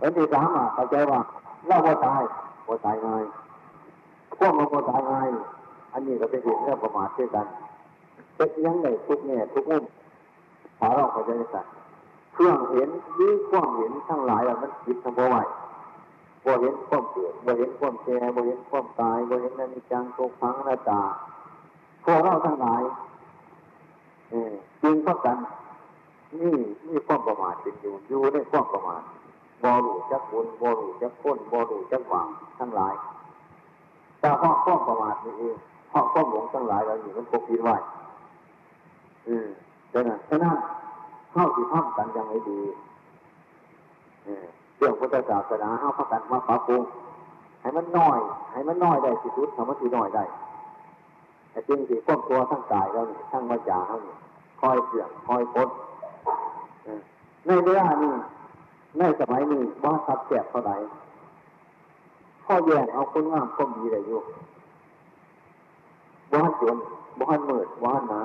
[0.00, 1.20] อันที่สามอะเข้าใจว่า
[1.66, 2.22] เราบ่ตาย
[2.66, 3.24] บ่ตายง่าย
[4.38, 5.28] พวกมันบ่ตาย
[5.92, 7.46] อันนี้ก็เป็นเหตุเรื่องประมาทเช่นกัน
[8.36, 9.84] เป็นยังไงทุกแง่ทุกมุม
[10.80, 11.66] หาเราเข้าใจกัน
[12.34, 15.36] เครื่องเห็นยื้อความเห็นทั้งหลายมันคิดทั้งบ่ไหว
[16.44, 21.02] บ่เห็นความเกิดบ่เห็นความแก่บ่เห็นความตายบ่เห็นอนิจจังทุกขังอนัตตา
[22.04, 22.82] พวกเราทั้งหลาย
[24.82, 25.38] จริงเพรากัน
[26.40, 29.02] นี่นี่ความประมาทเป็นอยู่อยู่ในความประมาท
[29.62, 32.26] บอรูจักบุญบอรูจักพ้นบอรูจักหวัง
[32.58, 32.94] ทั้งหลาย
[34.24, 35.56] แต่เพราะความประมาทนี่เอง
[35.90, 37.76] เพราะความหลงทั้งหลายเราอยู่มันปกปิดไว้
[39.28, 39.48] อืม
[39.92, 40.56] ดังนั้นฉะนั้น
[41.32, 42.60] เข้าที่ท่องกันยังไม่ดี
[44.76, 46.82] เรื่องพุทธศาสนาเข้าพักกันมาปรับปรุง
[47.60, 48.18] ให้มันน้อย
[48.52, 50.24] ให้มันน้อยได้ที่สุดทำมันที่น้อยได้
[51.50, 54.16] แต่จริงสิความตัวทั้งกายเราเนี่ยทั้งวาจาเราเนี่ย
[54.60, 55.68] คอยเสื่อมคอยพด
[57.46, 58.12] ในเวลานี้
[58.98, 60.76] ในสมัยนี้ว่าสับแสบเท่าไหร่
[62.44, 64.20] ข้อแย่งเอาคนงามคนดีได้อยู่
[66.32, 66.76] บ้านจน
[67.20, 68.22] บ้านเมืดบ้านหนา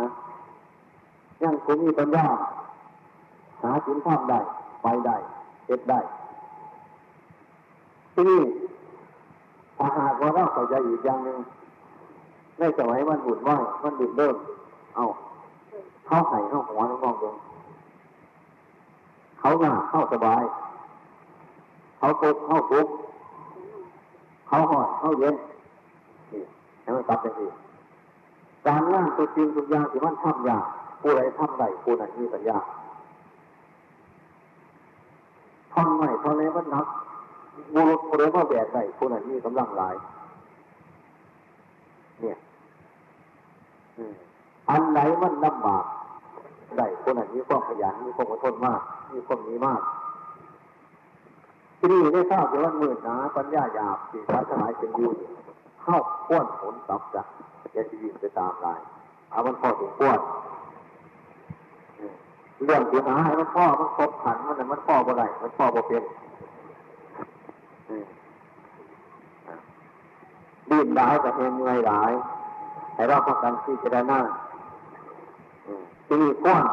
[1.44, 2.28] ยังคงมีปัญญา
[3.62, 4.40] หาสินทำได้
[4.84, 5.18] ไปได้
[5.66, 6.00] เก็บได้
[8.14, 8.42] ที่นี่
[9.78, 11.38] ถ้าหากว่าเราเข้าใจอีกอย่างหนึ่ง
[12.60, 13.50] ในสมัยมันบุญไหว
[13.84, 14.36] มันบุญเริ่ม
[14.96, 15.06] เอา
[16.08, 17.36] เข้าไข่เข้าหัวน้องๆลง
[19.40, 20.44] เขาหน้าเข้าสบาย
[21.98, 22.88] เขาโกเข้าทุก
[24.50, 25.36] เขาหอดเขาเย็น
[26.32, 26.42] นี่
[26.82, 27.46] ให้มันตัดไปสิ
[28.66, 30.64] การงานตัวจริงทุกอย่างที่มันทำยาก
[31.02, 32.58] ผู้ใดทำได้ผู้นั้นมีปัญญา
[35.74, 36.88] ทำไม่ทำเลยมันนัก
[37.74, 39.96] บุรุษผู้ใดมาแบกได้ผู้นั้นมีกำลังหลาย
[42.22, 42.38] เนี่ย
[44.70, 45.84] อันไหนมันลำบาก
[46.78, 48.82] ได้คนนั้นมีความขยันมีความอดทนมาก
[49.14, 49.82] มีความมีมาก
[51.80, 55.12] ที่นี่ได้ทราบว่ามืดหนาปัญญาหยาบสิ่งทั้งหลายเป็นอยู่
[55.82, 57.26] เข้าพ้วนผลตับจาก
[57.76, 58.80] จะชีวิตไปตามลาย
[59.32, 60.20] เอามันพอถึงพ้วน
[62.66, 66.04] เรื่องที่หาให้มันพ่อมันครบขันมันมันพ่อบ่ได้มันพ่อบ่เป็น
[70.70, 72.12] ดิ้นได้กับเพลงเมื่อยหลาย
[72.96, 74.22] ให้เราพักกันที่จะได้หน้า
[76.10, 76.66] ตีกว้าง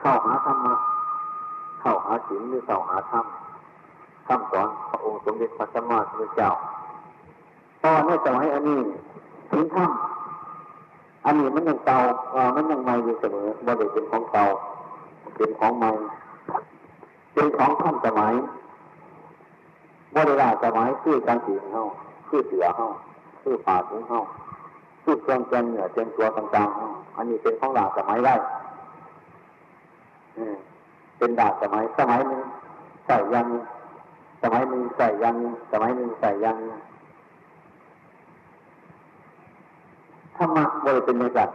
[0.00, 0.74] เข้าหาธรรมะ
[1.84, 3.24] เข้าหาศีลหรือเข้าหาธรรม
[4.28, 6.50] คำสอนพระองค์สมเด็จพระสัมมาสัมพุทธเจ้า
[7.82, 8.80] ตอนในสมัยอันนี้
[9.50, 9.90] ศีลธรรม
[11.24, 11.98] อันนี้มันยังเก่า
[12.56, 14.44] มันยังใหม่อยู่เสมอว่าเด็กเป็นของเก่า
[15.36, 15.90] เป็นของใหม่
[17.32, 18.32] เป็นของท่านสมัย
[20.14, 21.82] ว่าเวลาสมัยคือการสีเฮา
[22.28, 22.86] คือเสือเฮา
[23.42, 24.20] คือป่าถึงเฮา
[25.04, 28.34] คือเครื่องเจนเหนือเจนตัวต่างๆอันนี้เป็นของหลาสมัยได้
[31.18, 32.42] เป็นดาบสมัยสมัยหนึ่ง
[33.06, 33.46] ใส่ยัง
[34.42, 35.36] สมัยหนึ่งใส่ยัง
[35.72, 36.56] สมัยหนึ่งใส่ยัง
[40.36, 41.48] ธรรมะบริเป็นในจัด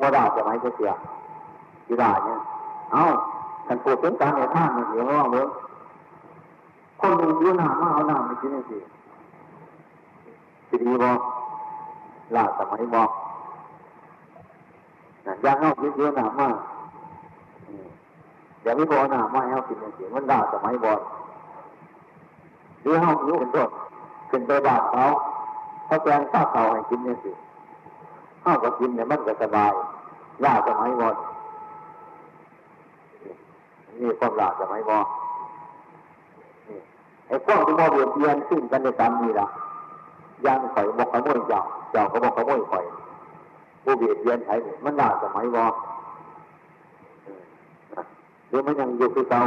[0.00, 0.92] ว่าด่าสมัยเสีย
[1.88, 2.38] กีฬาเนี่ย
[2.92, 3.04] เอ้า
[3.66, 5.44] ท่านพูดถึงการในท่านมันเดี๋ยวว่าเมื่อ
[7.00, 8.78] คนหนึ่งยืนหน้ามาเอาหน้ามากินนี่สิ
[10.68, 11.12] สิดีบอ
[12.34, 13.10] ลาสมัยบอก
[15.44, 16.48] ยางเอายืนหน้ามา
[18.62, 20.94] เดี๋ยวไม่พอหน้ามาเอากินนี่สิมันด่าสมัยบอ
[22.82, 23.68] หรือเอาหิวเป็นต้น
[24.30, 25.04] ขึ้นไปบาดเขา
[25.86, 27.30] เขาแกงข้าวเขาให้กินเนี่สิ
[28.44, 29.72] ข้าวก็กินเนี่ยมันก็สบาย
[30.44, 31.10] ลาสมัยบอ
[34.00, 34.98] นี่ความลาสมัยบอ
[37.26, 39.46] ไอ้พวกที่มาเบียดเบียนซึ่งกันในกรรมนี่ละ
[40.46, 41.60] ยังข่บอกขโมยเจ้า
[41.92, 42.80] เจ้าก็บอกขโมยข่
[43.84, 45.66] ผู้เบียดเบียนไทยมันลาสมัยบอ
[48.50, 49.42] หรือมันยังอยู่คือเก่า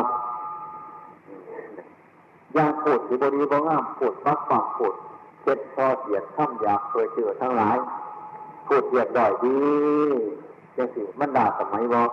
[2.58, 4.94] ยังปวดที่บริบงามปวดฟักฝังปวด
[5.44, 7.78] เจ็ดพอเสียดข้ามอยากเคยเจอทั้งหลาย
[8.68, 9.58] ปวดเสียดด่อยดี
[10.78, 12.04] จังสิมันด่าสมัยบอ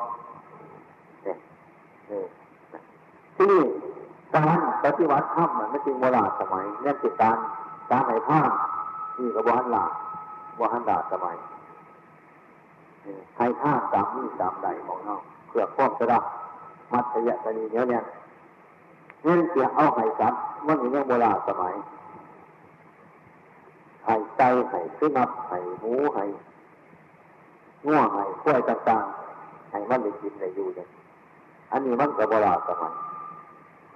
[1.22, 1.36] เนี่ย
[3.36, 3.54] ที่
[4.34, 7.36] การปฏิวัติธรรมมันไม่จริงโบราณสมัยนี่คือการ
[7.90, 8.40] การไหนผ้า
[9.18, 9.86] นี่ก็บ้านหลา
[10.60, 11.36] บ้านด่าสมัย
[13.34, 15.14] ใครท่าสามนี่สามใดของเรา
[15.48, 16.22] เพื่อควบกระดับ
[16.92, 18.04] มัธยะตนีเนี้ยเนี่ย
[19.22, 21.74] เงินเสียเอาไห้สัตว์มันยังโบราณสมัย
[24.04, 26.24] ไห้ไก่ไห้ขึ้นับไห้หมูไห้
[27.86, 30.88] ง่วงไห้ข้วยต่างๆไห้มันได้กินได้อยู่เนี่ย
[31.70, 32.92] อันนี้มันก็โบราณสมัย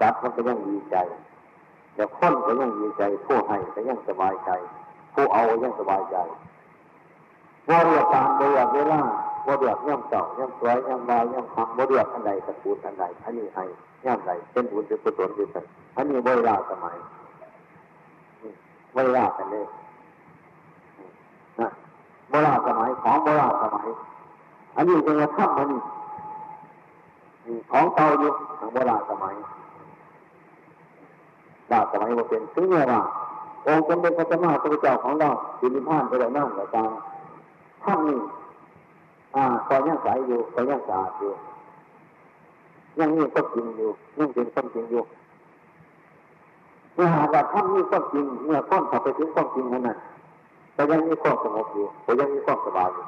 [0.01, 0.97] สัตว์มันก็ยังดีใจ
[1.95, 4.51] เดี๋ยวคนก็ยังดีใจผู้ให้ก็ยังสบายใจ
[5.15, 6.17] ผู้เอายังสบายใจ
[7.69, 9.01] ว่าเรียกตามเรียกเวลา
[9.47, 13.65] ว่าเรียกย่ำเก่าย่ำสวยย่ำลายย่ำคำว่าเรียกอันใดตะปูอันใดอันนี้ให้
[14.05, 15.65] ย่ำใดเป็นบุญเป็นกุศลเป็นสัน
[15.97, 16.97] อันนี้เวลาสมัย
[18.95, 19.67] เวลากันเลย
[21.61, 21.69] นะ
[22.31, 23.89] โบราณสมัยของโบราณสมัย
[24.77, 25.71] อันนี้เป็นธรรมมัน
[27.73, 29.35] ของเก่าอยู่ทางโบราณสมัย
[31.75, 33.01] ดาสมัยว่าเป็นถึงเวลา
[33.67, 35.29] องค์สมเด็จพระสัมมาสัมพุทธเจ้าของเรา
[35.59, 36.91] สิริพานไปแล้นั่งแล้วการ
[37.85, 38.44] ท่านนี้อ่
[39.67, 41.33] คอยยังใสอยู่คอยยังสะอาดอยู่
[42.99, 45.03] ยังมีความจริงอยู่ยังเป็นความจริงอยู่
[46.95, 49.91] เมื่อหากว่าท่านมีความจริงเมื่อข้อนเข้าไปถึงความจริงนั้น
[50.75, 53.05] แต่ยังมีความสงบอยู่แต่ยังมีความสบายอยู่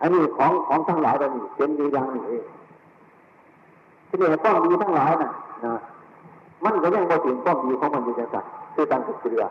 [0.00, 2.42] อันนี้ของของทั้งหลายเรานี่เป็นอยู่อย่างนี้เอง
[4.08, 5.30] ที่นี่ต้องดีทั้งหลายน่ะ
[5.64, 5.74] นะ
[6.64, 9.44] มันก็ยังบ่ถึงความดีของมันอยู่จังสันคือการติดเกลือ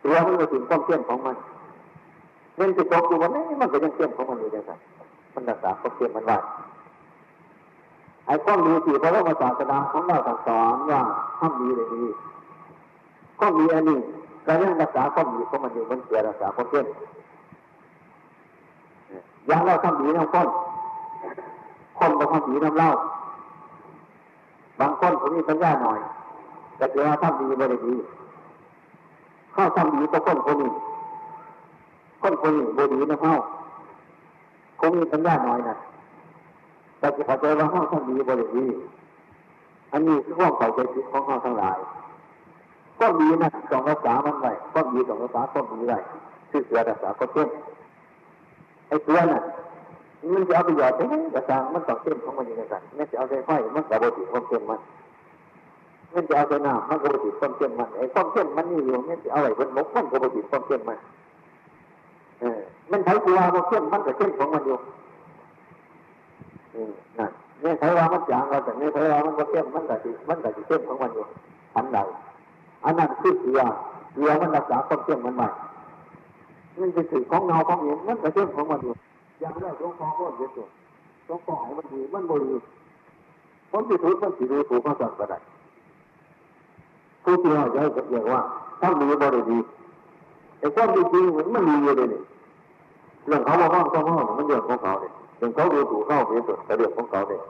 [0.00, 1.36] เกลือมันก็ถึงความเที่ยงของมัน
[2.56, 4.78] เงินจะตกอยู่วันนี้มันก็ยังเที่ยงของมันอยู่จังสัน
[5.34, 6.36] มันรักษาความเที่ยงมันไว้
[8.26, 11.00] ไอ้ความดีที่พระพุทธศาสนาของเราสอนว่า
[11.38, 12.04] ทำดีเลยดี
[13.38, 13.98] ความดีอันนี้
[14.46, 16.86] ก็ยังรักษาความดีของมันอยู่มันเกิดรักษาความเที่ยง
[19.46, 20.48] อย่างเราทำดีน้ำคน
[21.98, 22.90] คนก็ทำดีน้ำเล่า
[24.80, 25.98] บางคนผมมีปัญญาหน่อย
[26.76, 27.94] แต่เจอทำดีไม่ได้ดี
[29.54, 30.72] ข้าทำดีก็คนคนนี้
[32.24, 33.34] คนคนหนี้บดีนะเข้า
[34.80, 35.76] คงมีปัญญาหน่อยนะ
[36.98, 38.66] แต่จะเข้าใจว่าข้าทำดีไม่ได้ดี
[39.92, 41.78] อันนี้คือข้อเข้าใจผิดของข้าทั้งหลาย
[43.00, 45.98] ก็ดีนะสองภาษามันไว้ก็ดีสองภาษาก็ดีไว้
[46.50, 47.48] คือเสือภาษาก็เช่น
[48.88, 49.42] ไอ้เสือน่ะ
[50.32, 54.80] มันจะเอาไปหยอดใช่ไหมกระซังมันต้องเต้นของมันอย่างไรไม่จะเอาใจไฟมันกระโดดติความเต้นมัน
[56.14, 60.98] มันจะเอาใจน้ำมันกระโดดติความเต้นมันไอ้ความเต้นมันนี่อยู่ไม่จะเอาอะไรบนนกมันกระโดดติความเต้นมัน
[62.90, 64.78] มันใช้ตัวความเต้นมันก็เต้นของมันอยู่
[66.74, 71.24] อืมนั่นเนี่ยใช้ว่ามันจางเราแต่เนี่ยใช้ว่ามันก็เต้นมันก็ติมันก็ติเต้นของมันอยู่
[71.76, 71.98] อันใด
[72.84, 73.60] อันนั้นคือเสือ
[74.12, 75.48] เสือมันรักษาความเต้นมันใหม่
[76.78, 78.92] มันจะสื่อของเงาของเห็นมันก็เต้นของมันอยู่
[79.40, 80.66] อยังได้ต้องฟองก็เยอะตัว
[81.28, 82.58] ต้องฟ้องให้มันดีมันบริ
[83.70, 85.38] คนที่ถูกมันสิรู้ถูกมาสั่งก็ได้
[87.24, 88.40] ผู้ที่ว่าใจก็เรียกว่า
[88.80, 89.58] ถ้ามีบริดี
[90.58, 92.22] ไอ้ความจริงมันมีอยู่เลยนี่
[93.26, 97.40] เรื่องเขาว่าห้องต้องห้องมันเรื่องของเขาเนี่ยเรื่องเขาดูถูกเข้าเป็นส่วนแต่เรื่องของเขาเนี่ย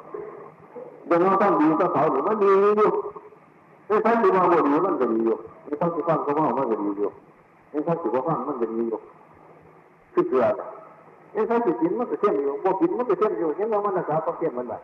[1.07, 2.91] เรื่องเราต้องดีต้องเขาเนี่ยมันดีอยู่
[3.87, 7.11] ไม่ใช่ที่ว่าบริมันก็ดีอยู่ไม่ต้องที่ฟังเขาว่ามันก็ดีอยู่
[7.71, 8.99] ไม่ใช่ที่ว่าฟังมันก็ดีอยู่
[10.15, 10.55] คือเกิด
[11.33, 14.83] ไอ้ถ้าสิกินมันก็เที่ยงอยู่บ่กินมันก็เที่ยงอยู่เห็นว่ามันรักษาความเที่ยงมันแบบ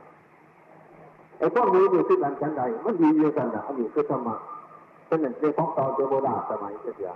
[1.38, 4.37] ไอ้พวกนี้อยู่ที่หลังชั้นใดมันดีอยู่กันนะอันนี้คือธรรมะ
[5.07, 7.12] เป็นหนึ่งในของเก่าเจ้าโบราณสมัยเสีย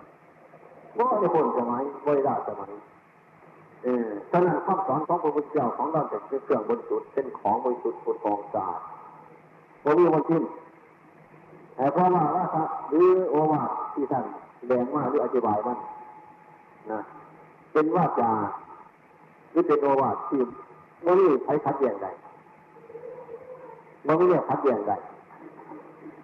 [0.99, 2.71] ว่าในคนสมัยโบราณสมัย
[3.85, 8.81] เออฉะนั้นคำสอนของพระพุทธเจ้าของเราจะเป็นเครื่องบริสุทธิ์เป็นของบริสุทธิ์ผลกองสะอาด
[9.85, 10.43] บริวันทิ้น
[11.77, 12.45] แต่เพราะว่าว่า
[12.91, 13.63] หรือโอวา
[13.95, 14.25] ที่ท่าน
[14.59, 15.79] แสดงว่าหรืออธิบายมัน
[16.93, 17.01] นะ
[17.73, 18.31] เป็นว่าจา
[19.51, 20.41] หรือเป็นโอวาที่
[21.05, 22.07] ไม่มีใครคัดแย้งใด
[24.05, 24.93] ไม่มีเนี่ยคัดแย้งใด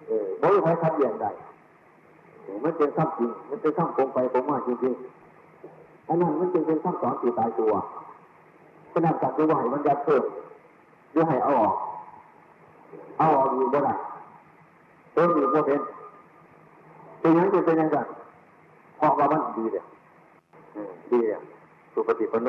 [0.07, 1.27] เออไม่มีใครคัดแย้งใด
[2.63, 5.20] มันเป็นข้ามจริงมันเป็นข้ามโกงไปโกงมาจริงๆ
[6.07, 7.71] อันนั้นมันจึงเป็นข้ามสอนตีตายตัว
[8.93, 10.23] ขนาดการจะไหวมันจะเพิ่ม
[11.11, 11.75] หรือให้เอาออก
[13.17, 13.93] เอาออกอยู่บ่ได้
[15.13, 15.81] เพิ่มอยู่บ่เป็น
[17.19, 17.97] เป็นยังจะเป็นยังไง
[18.97, 19.83] เพราะว่ามันดีเลย
[21.11, 21.41] ดีเลย
[21.93, 22.47] สุปฏิปโน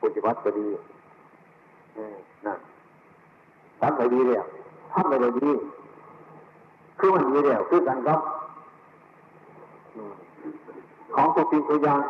[0.00, 0.66] ปุจิวัตก็ดี
[2.46, 2.58] นั่น
[3.80, 4.36] ทำไปดีเลย
[4.92, 5.50] ทำไปดี
[6.98, 8.20] คือมันดีแล้วคือกันครับ
[11.14, 12.00] ของตัวจริงตัวอย่าง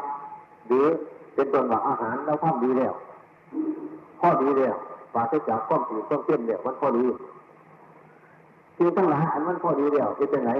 [0.69, 0.87] หรือ
[1.35, 2.95] เป็นต้นว่าอาหารเราทำดีแล้ว
[4.21, 4.75] ข้อดีแล้ว
[5.15, 7.05] ปราศจากความผิดความเพี้ยนแล้วมันข้อดี
[8.77, 10.51] สิ่งทั้งหลายอันมันข้อดีแล้วเป็นยังไง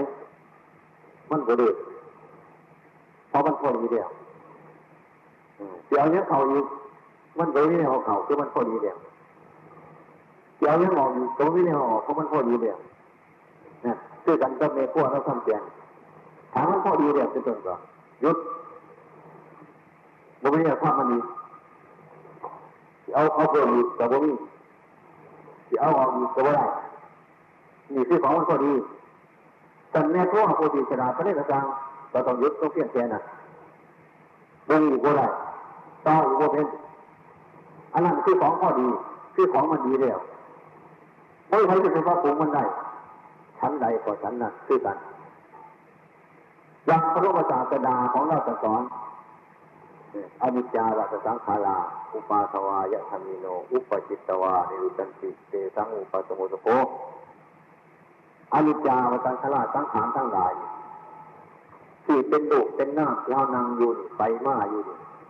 [1.31, 1.69] มันก็ดี
[3.29, 4.09] เพราะมันข้อดีแล้ว
[5.87, 6.65] เดี๋ยวนี้เขาอีก
[7.37, 8.97] มันโดยนี่เขาเขาคือมันข้อดีแล้ว
[10.59, 12.77] เดี๋ยวนี้ออกอีกตรงนี้เนี่ยออกเพราะมันข้อดีแล้ว
[13.85, 13.93] นะ
[14.23, 15.61] คือกันก็เมฆัวเราทำเปลี่ยน
[16.53, 17.79] ถามมันข้อดีแล้วเป็นต้นก่อน
[18.23, 18.37] ยุด
[20.41, 21.21] บุญเนี่ยภาพมันนี้
[23.13, 24.31] เอาเอาเพิ่มอีกแต่บ่มี
[25.67, 26.65] ที่เอาออกอีกก็บ่ได้
[27.93, 28.73] นี่คือของมันก็ดี
[29.91, 31.63] แต่แม่ก็หาโปรตีชนะก็ได้กระจัง
[32.11, 33.23] เราต้องยึดต้องเพี้ยนแค่นั้น
[34.67, 35.27] บ่มีอีกบ่ได้
[36.05, 36.67] ต่ออีกบ่เป็น
[37.93, 38.87] อันนั้นคือของข้อดี
[39.35, 40.19] คือของมันดีแล้ว
[41.49, 42.63] ไม่ใช่จะเป็นว่าปรุงมันได้
[43.59, 44.97] ชั้นใดก็ชั้นนั้นคือกัน
[46.85, 48.81] อย่างพระพุทธศาสนาของเราสอน
[50.41, 51.77] อนิจาวัตสังขารา
[52.13, 56.67] อุปาสวายะธรรมิโน อุปจิตตวานิรุตันติเตสังอุปสมุสโภ
[58.53, 60.53] อนิจาวัตสังขาราสังขารทั้งหลาย
[62.05, 64.81] ที่เป็นดุเป็นหน้าเรานางอยู่ไปมาอยู่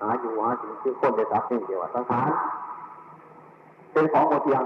[0.02, 2.30] หาอยู่หาสิ่งที่คนได้รับนี่เดียวสังขาร
[3.92, 4.64] เป็นของโมเทียง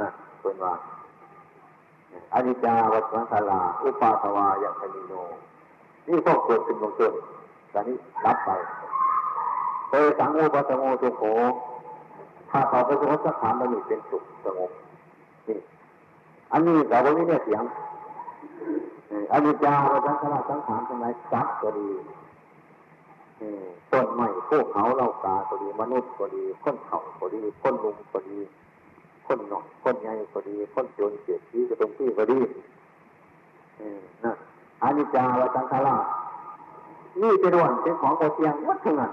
[0.00, 0.08] นะ
[0.40, 0.74] เป็นว่า
[2.34, 5.12] อนิจจาวัตสังขาราอุปาสวายะธรรมิโน
[6.08, 7.14] นี่ต้องเกิดขึ้นบางส่วน
[7.74, 8.50] ตอนนี้รับไป
[9.90, 11.22] เอสังโมปัสโมสุโข
[12.50, 14.70] ถ้าเขาไปสงบสักฐานมันมีเป็นสุขสงบ
[15.48, 15.58] นี่
[16.52, 17.64] อันนี้แต่ว่านี่เนี่ยเสียง
[19.32, 21.88] อันนี้จาเราสังขารสังขารทำไมสักก็ดี
[23.92, 28.38] ต้นไม้พวกเขาเราตาก็ดีมนุษย์ก็ดีคนเขาก็ดีคนลุงก็ดี
[29.26, 32.40] คนหน่อยคนใหญ่ก็ดีคนโจนเกียรติก็ตรงที่ก็ดี
[34.24, 34.36] นั่น
[34.82, 35.88] อันนี้จาเราสังขาร
[37.22, 39.12] นี่เป็นวันเป็นของโอเทียงวัดทั้งนั้น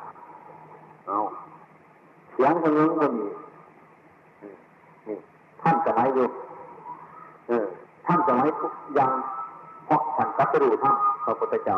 [1.07, 1.17] เอา
[2.33, 3.29] เสียงคนนึงคนนี้
[5.07, 5.17] นี่
[5.61, 6.27] ท่านจะไหมอยู่
[7.47, 7.65] เออ
[8.05, 9.13] ท่านจะไหมทุกอย่าง
[9.85, 11.77] เพราะท่านตัดกระดูท่านพระพุทธเจ้า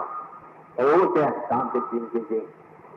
[0.75, 2.43] โอ้แจ้งตามเป็นจริงจริง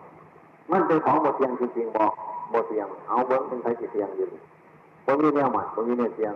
[0.09, 2.13] ๆมันเป็นของโมเทียงจริงๆบอก
[2.51, 4.29] โมเทียง เอาเบิ้งเป็นใครเทียงอยู่
[5.05, 6.35] ผมมีแนวหมันผมมีแนวเทียง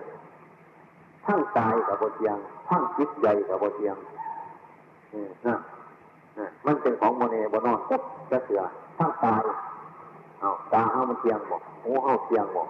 [1.26, 2.36] ทั้งกายกับโมเทียง
[2.68, 3.96] ทั้งจิตใจกับโมเทียง
[5.12, 5.56] อืมนะ
[6.66, 8.62] มันเป็นของโมเนบนอนปุ๊บจะเสือ
[8.98, 9.42] ทั้งตาย
[10.40, 12.68] เอาตาเ้ามันเทียงบอกหูเ้าเทียงบอก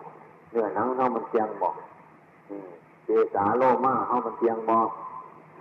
[0.50, 1.74] เนื้อหนังเ้ามันเทียงบอก
[3.04, 4.88] เจสาโลมาเ้ามันเทียงบอก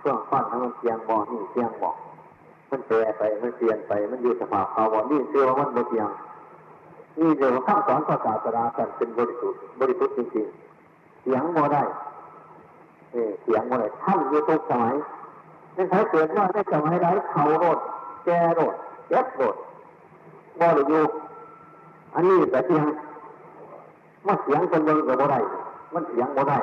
[0.00, 1.96] ช่วงฟันเ้ามันเทียงบอกนี่เทียงบอก
[2.70, 6.08] มันแปรไปมันเปลี่ยนไปมันอยู่สภาพเขาบอกนี่เชื่อว่ามันไม่เทียง
[7.18, 11.82] นี่เดี๋ยวข้ามสอนภาษาตรากันเป็นบริสุทธิ์บริสุทธิ์จริงๆเสียงโมได้
[13.42, 14.94] เสียงโมได้ท่านอยู่ทุกสมัย
[15.76, 17.78] นี่ใช้เกิดมาได้สมัยไรเขาโรด
[18.24, 18.74] แกโรด
[19.10, 19.56] เย็บโรด
[20.58, 21.04] บ่หรืออยู่
[22.14, 22.84] อันนี้แต่เสียง
[24.26, 25.40] มันเสียงคนเดินกับบ่ได้
[25.94, 26.58] มันเสียงบ่ได้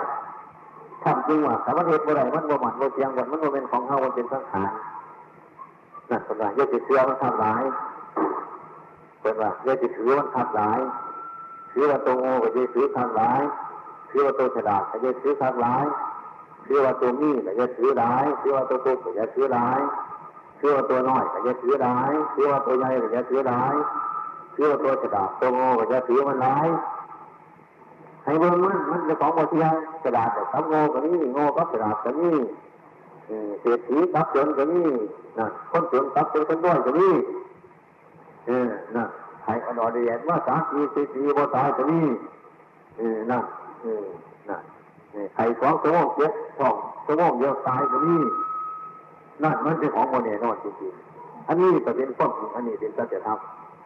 [1.03, 4.71] ทำจริงว่าแต่ว่าเหตุบ่ได้มันบ่หมันบ่เสียงบ่มันบ่เป็นของเขามันเป็นสังขาร
[6.09, 7.63] นั่นเป็นว่าเยอะจิเสือมันทำหลาย
[9.21, 10.79] เป็นว่าเยอะจิถือมันทำหลาย
[11.71, 13.41] ถือว่าตัวโง่ก็จะถือทำหลาย
[14.09, 15.83] ถือว่าตัวฉลาดก็จะถือทำหลาย
[16.67, 19.79] ถือว่าตัวนี้ก็จะถือหลายถือว่าตัวตุกก็จะถือหลาย
[20.59, 23.73] ถือว่าตัวน้อยก็จะถือหลายถือว่าตัวใหญ่ก็จะถือหลาย
[24.55, 26.67] ถือว่าตัวฉลาดตัวโง่ก็จะถือมันหลาย
[28.23, 32.37] ให้เบิ่งมันมันจะของบทเทียงกระดาษกับโง่ก็นี่โง่ก็กระดาษก็นี่
[33.61, 34.89] เศรษฐีกับจนก็นี่
[35.39, 37.13] นะคนจนกับเป็นคนด้อยก็นี่
[38.45, 39.05] เออนะ
[39.43, 42.05] ใครอนอเดียนว่าสามีเศรษฐีบ่ตายก็นี่
[42.97, 43.39] เออนะ
[43.81, 44.05] เออ
[45.15, 46.75] นะใครสองสมองเจ็ดสอง
[47.07, 48.21] สมองเดียวตายก็นี่
[49.43, 53.39] นั่นมันเป็นของโมเนนอนจริงๆอันนี้ก็เป็นข้อจริงอันนี้เป็นสัจธรรม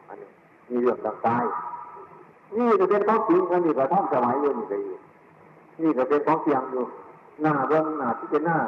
[0.07, 0.29] อันนี้
[0.69, 4.77] มีเรื่องต่างๆนี่ก็เป็นของจริงอันนี้ก็ท่องสมัยอยู่นี่ก็
[5.81, 6.83] นี่ก็เป็นของเสียงอยู่
[7.41, 8.59] หน้าเบื้องหน้าที่เป็นหน้า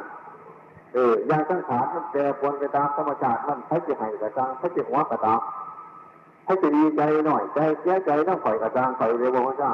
[0.93, 5.41] เออยางสังขารมันแปรปรวนไปตามธรรมชาติมันใช้จะให้กระจางใช้จะหัวกระตาม
[6.45, 9.73] ให้จะดีใจหน่อยใจเสียใจต้องข่อยกระจางข่อยเร็วพระเจ้า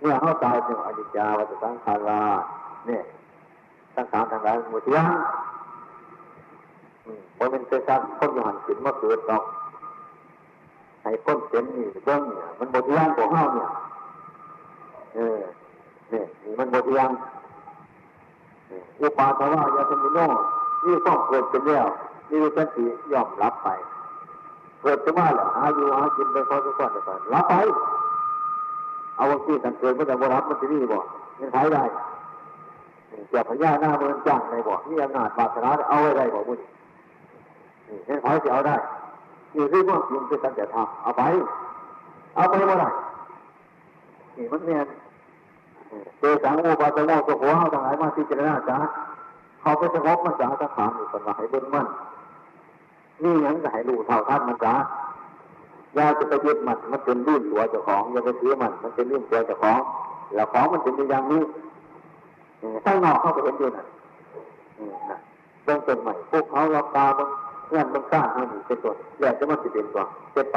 [0.00, 2.22] เนี่ยเขาตายจึงอนิจจาวัฏสังขารา
[2.86, 3.02] เนี่ย
[3.94, 5.10] สังขารทางหลายหมดยัง
[7.34, 9.44] เพราะเป็นเจ้าคนอยู่หันขึ้นมาเกิดดอก
[11.02, 13.68] ให้คนเป็นนี่เบื้องเนี่ยมันหมดยังของเฮาเนี่ย
[15.14, 15.40] เออ
[16.10, 16.26] เนี่ย
[16.58, 17.10] มันหมดยัง
[19.00, 20.18] อุปาทวายาสมิโน
[20.84, 21.86] นี่ต้องเกิดเป็นแล้ว
[22.30, 23.68] นี่เป็นสียอมรับไป
[24.82, 27.54] เกิดขึ้นมาแล้วหาอยู่หากินไปพอสักวันไปรับไป
[29.16, 30.98] เอาวันที่กันเกิดไม่ได้บรับมันจะนี่บ่
[31.40, 31.82] ยังขายได้
[33.30, 36.58] เจ้าพญาหน้าเมืองจ้างในบ่นี่อำนาจบาสนาเอาไว้ได้บ่บุญ
[37.88, 38.76] นี่ยังขายจะเอาได้
[39.54, 41.22] นี่คือว่าจริงคือสัจธรรมเอาไป
[42.34, 42.88] เอาไปเมื่อไหร่
[44.36, 44.80] นี่มันเนี่ย
[46.18, 48.78] เจสังโอปาตโมสโหเฮาทั้งหลายมาที่เจรณาจ้า
[49.60, 51.86] เขาไปสงบมันจ้าสังขารอยู่คนว่าให้เบิ้งมัน
[53.22, 54.74] นี่ยังจะให้รู้เท่าทันมันจ้า
[55.96, 59.80] อย่าจะไปยึดมันมันเป็นลื่นตัวเจ้าของอย่าไปถือมันมันเป็นลื่นตัวเจ้าของ
[60.34, 61.42] แล้วของมันเป็นอย่างนี้
[62.84, 63.86] ข้างนอกเขาไปเห็นอยู่น่ะ
[65.64, 67.28] เรื่องต้นใหม่พวกเขารับตาบาง
[67.68, 70.56] เงื่อนบางก้ามันเป็นตัวแยกจะมันจะเป็นตัวเจ็บไป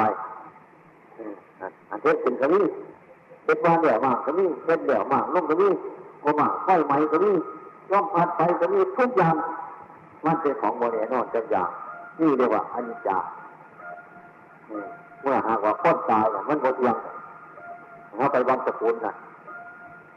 [1.90, 2.64] อันเทศเป็นกระนี้
[3.44, 5.68] เป็นวานเดี่ยวมากก็มีเป็นเดี่ยวมากล่มก็มี
[6.22, 7.32] โมมากไฟไหมก็มี
[7.92, 9.34] ล่มพัดไปก็มีทุกอย่าง
[10.24, 11.68] มันเป็นของโมเดลนอนจังอย่าง
[12.20, 13.18] นี่เรียกว่าอนิจจา
[15.22, 16.96] เมื่อหากว่าพ้นตายมันโมเทียง
[18.16, 19.14] เขาไปวังสกุลนะ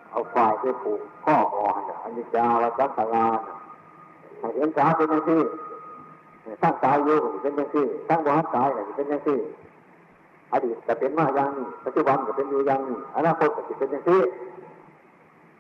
[0.10, 3.06] เอาควายไปผูกข้ออ่อนอันิจจาวจัตตา
[3.38, 3.40] น
[4.56, 5.42] เห็นจ้าเป็นยังที่
[6.64, 9.40] ตั้งตายอยู่เป็นยังที่ตั้งวัดตายเป็นยังที่
[10.52, 14.22] อดีตจะเป็นมาอย่างนี้ปัจจุบันจะเป็นอยู่อย่างนี้อนาคตจะเป็นอย่างนี้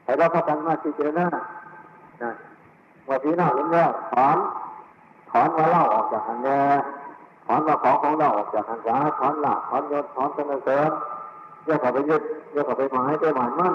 [0.03, 2.31] ให้เราพัฒนามาที่เจริญนะ
[3.07, 4.37] ว่าพี่น้าเห็นแล้วถอน
[5.31, 6.59] ถอนมาเล่าออกจากหันแน่
[7.45, 10.91] ถอนมาของของเราออกจากหันษาถอนหลักถอนยศถอนสนเสริญ
[11.65, 12.21] เยอะกว่าไปยึด
[12.51, 13.73] เยอะกว่าไปหมายไปหมายมั่น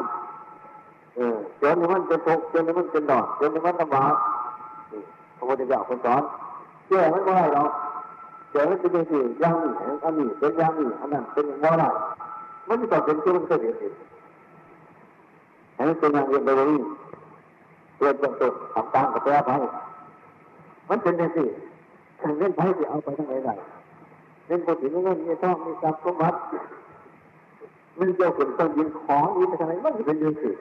[1.17, 4.15] เออจนมันเป็นทุกข์จนมันเป็นดอกจนมันลำบาก
[5.37, 6.23] พระพุทธเจ้าคนสอน
[6.89, 7.71] แก้ไม่ได้หรอก
[8.53, 9.73] เจอเป็นอย่างนี้อย่างนี้
[10.05, 11.85] อันนี้เป็นอย่างนี้อันนั้นเป็นอย่างไร
[12.69, 13.93] มันจะต้องเป็นที่มันเคยเห็นเห็น
[15.77, 16.67] อันนี้เป็นอย่างเรียนไปเลย
[17.99, 19.51] เรียนจนจบทำตามกับแปรไป
[20.89, 21.49] มันเป็นอย่างนี้
[22.39, 23.55] เล่นไปจะเอาไปทั้งหนได้
[24.47, 26.39] เล่นปกติเงินมีทองมีทรัพย์สมบัติ
[27.99, 30.53] มันเกี่ยวกับต้นยินของนี้ไปทางไหนมันจะเป็นย่างนี้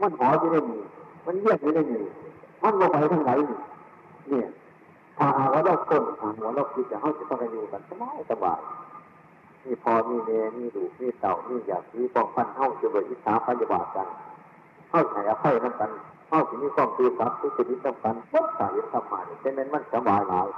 [0.00, 0.78] มันหอจะได้มี
[1.26, 2.02] มันเยียกจะได้มี
[2.62, 3.30] มันลงไปทั้งไหน
[4.28, 4.46] เนี่ย
[5.18, 8.60] ถ้าหาว่าเราคนหาหัวเราคิดจะเขาจะต้องอยู่กันสบายสบาย
[9.64, 14.08] มีพอมีเนมีดูมีเต่ามีอยากมีปองพันเข้าจะเบิดอิสาพันยบากัน
[14.88, 15.90] เข้าใส่อภัยนั่นกัน
[16.28, 20.48] เข้าถึงมีความคือสัพทุกชนิดต้องกันวัดสายธรรมะนี่เป็นนั้นมันสบายหลาย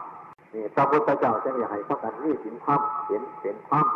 [0.53, 3.87] นี่พระพุทธเจ้าจะอยากให้เท่ากันนี่สินธรรมเห็นเป็นธรรม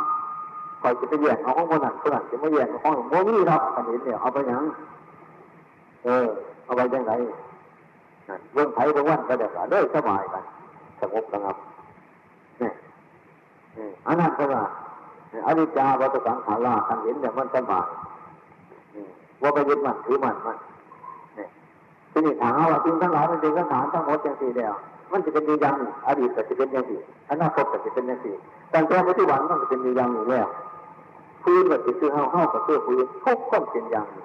[0.80, 4.62] คอยจะไปแย่งเอาของคนนั้นคนนั้นจะไม่แย่งเอาของโมนี่รับกันเห็นเนี่ยเอาไปยัง
[6.04, 6.26] เออ
[6.64, 7.12] เอาไปยังไง
[8.52, 10.44] เรื่องไผ่เรื่องวันก็เดี๋ยวก็เลยสบายกัน
[11.00, 11.56] สงบระงับ
[12.58, 12.72] เนี่ย
[14.06, 14.62] อันนั้นก็ว่า
[15.46, 17.86] อนิจจาวัตสังขาราทันเห็นเนี่ยมันสบาย
[19.42, 20.58] ว่าไปยึดมันถือมันมัน
[22.12, 24.74] ทีนี้ถามว่าจริงทั้งหลายมันเป็นสังขารทั้งหมดอย่างสี่เดียว
[25.12, 27.00] มันจะเป็นอย่างนี้อดีตก็จะเป็นอย่างนี้
[27.30, 28.34] อนาคตก็จะเป็นอย่างนี้
[28.72, 30.48] ตั้งแต่ปัจจุบันมันก็เป็นอย่างนี้แล้ว
[31.42, 34.24] พื้นก็จะคือเฮาเฮากับเสื้อพื้นทุกคนเป็นอย่างนี้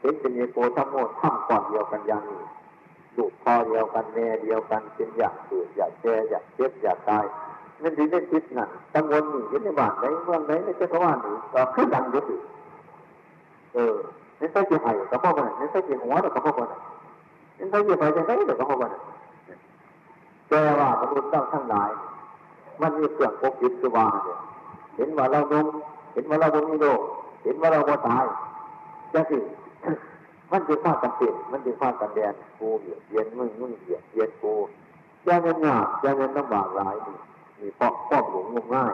[0.00, 2.42] เห็นเป็นเอโกทั้งหมดทำก่อนเดียวกันอย่างนี้
[3.16, 7.24] ลูกพ่อเดียวกันแม่เดียวกันเป็นอย่ากเกิดอยากแก่อยากเจ็บอยากตาย
[7.82, 12.36] นั่นดีได้คิดนั่นกังวลนี่ในบ้านไหนเมืองไหนในจักรวาลนี่ก็คือดังยุติ
[13.74, 13.96] เออ
[14.40, 16.80] นี่ใช่จีไห่กับพ่อคนนั้นนี่ใช่จีหัวกับพ่อคนนั้น
[17.58, 19.02] นี่ใช่จีไฟจะได้กับพ่อคนนั้น
[20.52, 21.90] แต่ว่ามนุษย์ต้องทั้งหลาย
[22.82, 24.38] มันมีเสื่อมปกปิดคือว่าเนี่ย
[24.96, 25.66] เห็นว่าเรานุ่ม
[26.12, 27.00] เห็นว่าเราบ่มีโลก
[27.44, 28.24] เห็นว่าเราบ่ตาย
[29.12, 29.38] จะสิ
[30.52, 34.54] มันจะฟากันเปลี่ยนมันจะฟากันแดนกูเบียดเย็นมึงมึงเบียดเย็นกู
[35.26, 37.16] จะเงินหยาบจะเงินลำบากหลายนี่
[37.60, 38.92] มีเพราะข้อหลงงมง่าย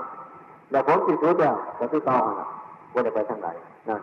[0.71, 2.49] แล้วผลที่สุดเนี่ยจะที่ต่อนะ
[2.95, 3.49] ว่าจะไปทางไหน
[3.89, 4.01] นั่น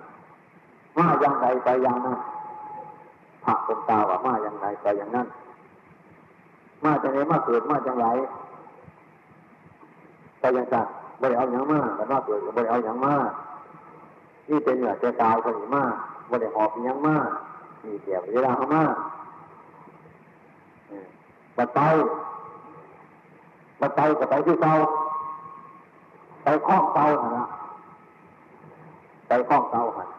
[0.98, 2.20] มาอย่างไรไปอย่างนั้น
[3.46, 5.28] ผักเป็นตาว่ามาอย่างไรไปอย่างนั้น
[6.86, 8.06] มาจากไหนมาเกิดมาจากไหน
[10.40, 10.86] ไปย่างนั้น
[11.20, 13.30] ไม่ได้เอาอย่างมากแต่ว่าเกิดไม่ได้เอาอย่างมาก
[14.50, 15.94] นี่เป็นเหนือจะตายคนนี้มาก
[16.30, 17.30] บ่ได้หอบอยังมาก
[17.84, 18.94] มีเกี่ยวเวลาเขามาก
[21.58, 21.80] บัดไป
[23.82, 24.74] บัดไปกับไปที่เตา
[26.44, 27.46] ไปคล้องเตาหนะ
[29.28, 30.10] ไปคล้องเตาหัน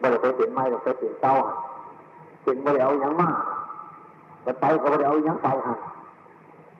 [0.00, 1.56] บ่ได้ไปเปลี่ยนไม้หรือไปเปลี่ยนเตาหัน
[2.42, 3.36] เป็นบริเอาอย่างมาก
[4.44, 5.74] ก็ไปก็บริเอาอย่างไปฮะ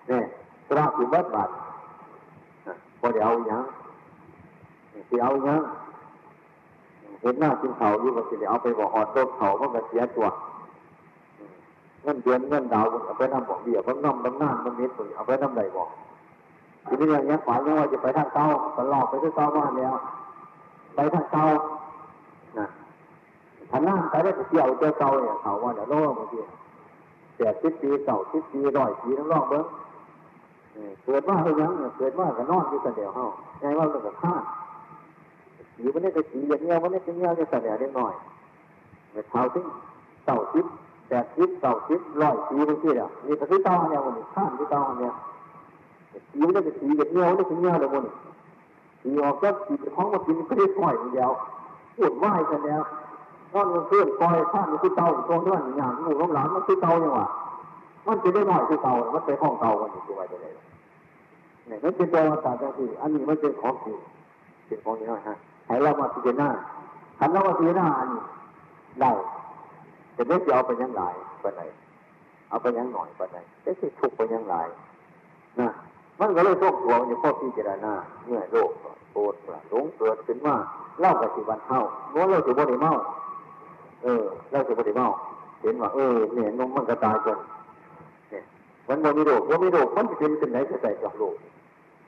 [0.09, 0.25] เนี่ย
[0.69, 1.51] ตราสิบัดบาท
[3.03, 3.63] บริเอาอย่าง
[5.09, 5.61] ที่เอาอย่าง
[7.23, 10.27] เห็นหน้ากินเขาอยู่ก็สิเอาไปบอกหอดต้นเขามันก็เสียตัว
[12.03, 15.89] เงินเดือนเงินดาวเอาไปนำบอกเบี้ยเพิ่มน้ำน้ำหน้าน้ำนิดเอาไปน้ำใดบอก
[16.87, 18.47] ทีนี้อย่างเงี้ยฝ่ายยังว่าจะไปทางเต้า
[18.79, 19.95] ตลอดไปที่เต้ามาแล้ว
[20.95, 21.47] ไปทางเต้า
[22.59, 22.67] นะ
[23.71, 26.39] ถ้าน้ำไปได้เกี่ยวเจ้าเต้าเนี่ยเขาว่าเดี๋ยวโลกบางที
[27.41, 29.65] แปดสิบปีเก่าสิบปีร้อยปีทั้งรอบเบิ้ง
[31.05, 33.25] เกิดว่าให้ยังเกิดว่าก็นอนอยู่กันเดียวเฮา
[33.61, 34.35] ไงว่าเรื่องกับข้า
[35.75, 38.13] สีมันนี่ก็สีอย่างเงี้ยมันนี่ก็เงี้ยจะแสดงเล็กน้อย
[39.31, 39.65] เท้าถึง
[40.25, 40.67] เต่าสิบ
[41.09, 45.13] แปดสิบเต่าสิบร้อยปีบางทีเนี่ยนี่ก็คือเต่าเนี่ยมันข้ามที่เต่าเนี่ย
[46.31, 48.07] สีมันนี่ก็สีอย่างเงี้ยมันนี่ก็เงี้ยเลยมัน
[49.03, 51.31] สีออกจากสีของมากินก็ได้ปล่อยเดียว
[51.97, 52.83] ปวดไหวกันแล้ว
[53.53, 57.27] นอนมันเพื่อนปล่อยข้ามมันคือเตาตัวนั้นอย่างหนูน้องหลานมันคือเตาเนี่ยว่ะ
[58.07, 60.53] มันจะได้หน่อยคือเตามันไปห้องเตากันอยู่ตัวไปเลย
[61.67, 63.99] เนี่ยมันเป็นตัวต่างกันที่อันนี้มันเป็นของจริง
[64.67, 65.37] เป็นของนี้น่อยฮะ
[65.67, 66.49] ให้เรามาพิจารณา
[67.19, 68.23] ขันเรามาพิจารณาอันนี้
[69.01, 69.13] ได้
[70.17, 71.63] จะได้จะเอาไปยังหลายไปไหน
[72.49, 74.69] เอาไปยังหน่อยไปไหนได้ที่ทุกไปยังหลาย
[75.61, 75.69] นะ
[76.21, 77.93] มันก็เลยโชคหัวอยู่พ่อพิจารณา
[78.27, 78.71] เมื่อโลก
[79.13, 79.35] โกรธ
[79.71, 80.55] หลงเกิดขึ้นมา
[81.01, 81.83] เล่ากับสิวันเท่า
[82.13, 82.95] โน้นเราถือบ่ได้เมา
[84.03, 85.07] เออเราถือบ่ได้เมา
[85.63, 87.39] เห็นว่า เออเนี่ยนมมันก็ตายจน
[88.31, 88.43] เนี่ย
[88.89, 91.35] มันบ่มีโรคบ่มีโรคมันจะเป็นเป็นไหนจะใส่กับโลก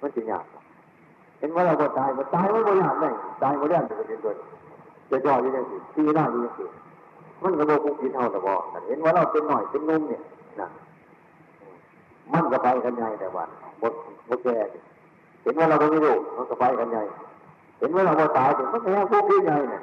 [0.01, 0.45] มันจะยาก
[1.39, 3.13] เห็นว่าเราก็ตายมันตายมันบ่ยากเลย
[3.43, 4.33] ตายบ่ได้จะเป็นตัว
[5.11, 6.65] จะจ่อยู่ยังสิทีหน้าอยู่ยังสิ
[7.43, 8.53] มันก็บ่คงกินเท่าแต่บ่
[8.89, 10.23] เห็นว่าเราเป็นหน่อยเป็นนุ่มเนี่ย
[10.61, 10.69] นะ
[12.33, 13.49] มันก็ไปกันใหญ่แต่วัน
[13.83, 13.93] บด
[14.29, 14.57] บดแก่
[15.43, 17.03] เห็นว่าเราไม่รู้มันก็ไปกันใหญ่
[17.79, 19.83] เห็นว่าเราตายถึงมันแค่พวกที่ใหญ่เนี่ย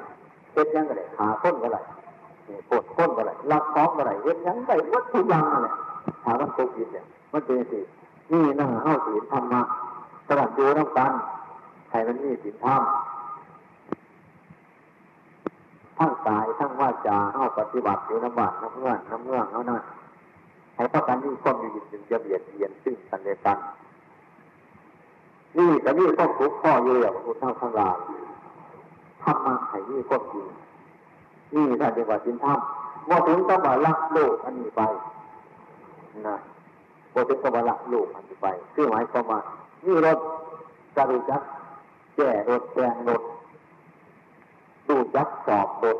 [0.54, 1.80] เป็นยังได้หาคนก็ได้
[2.68, 5.68] ปวดคนก็ได้รักท้องก็ได้เห็นยังได้วัตถุยังอะไร
[6.24, 7.80] หามันโกกินเนี่ยมันเป็นสิ
[8.32, 9.62] นี่น่าเฮ้าศีลธรรมะ
[10.26, 11.12] สลัดดูน้ำกัน
[11.88, 12.82] ใครมันนี่ศีลธรรม
[15.98, 19.82] ทั้งกายทั้งว่าจาเฮ้าปฏิบัติอยู่น้ำบาดน้ำเงื่อนน้ำเงื่อนเท่านั้น
[20.74, 23.58] ให้ประกันนี่ความอยู่จึงจะเบียดเบียนซึ่งกันและกัน
[25.56, 27.96] นี่แต่นี่ต้องทุกข้ออยู่อย่างพุทธทั้งหลาย
[29.22, 30.46] ธรรมะให้นี่ก็จริง
[31.54, 32.58] นี่ถ้าเรียกว่าสินธรรม
[33.08, 34.82] ว่าถึงต้องมาละโลกอันนี้ไป
[36.26, 36.36] นะ
[37.14, 39.40] ว่าถึงต้องมาละโลกอันนี้ไปคือหมายความว่า
[39.86, 40.18] นี่รถ
[40.96, 41.42] กระดูจัก
[42.16, 43.22] แก่รถแกงรถ
[44.88, 45.98] ดูจักสอบรถ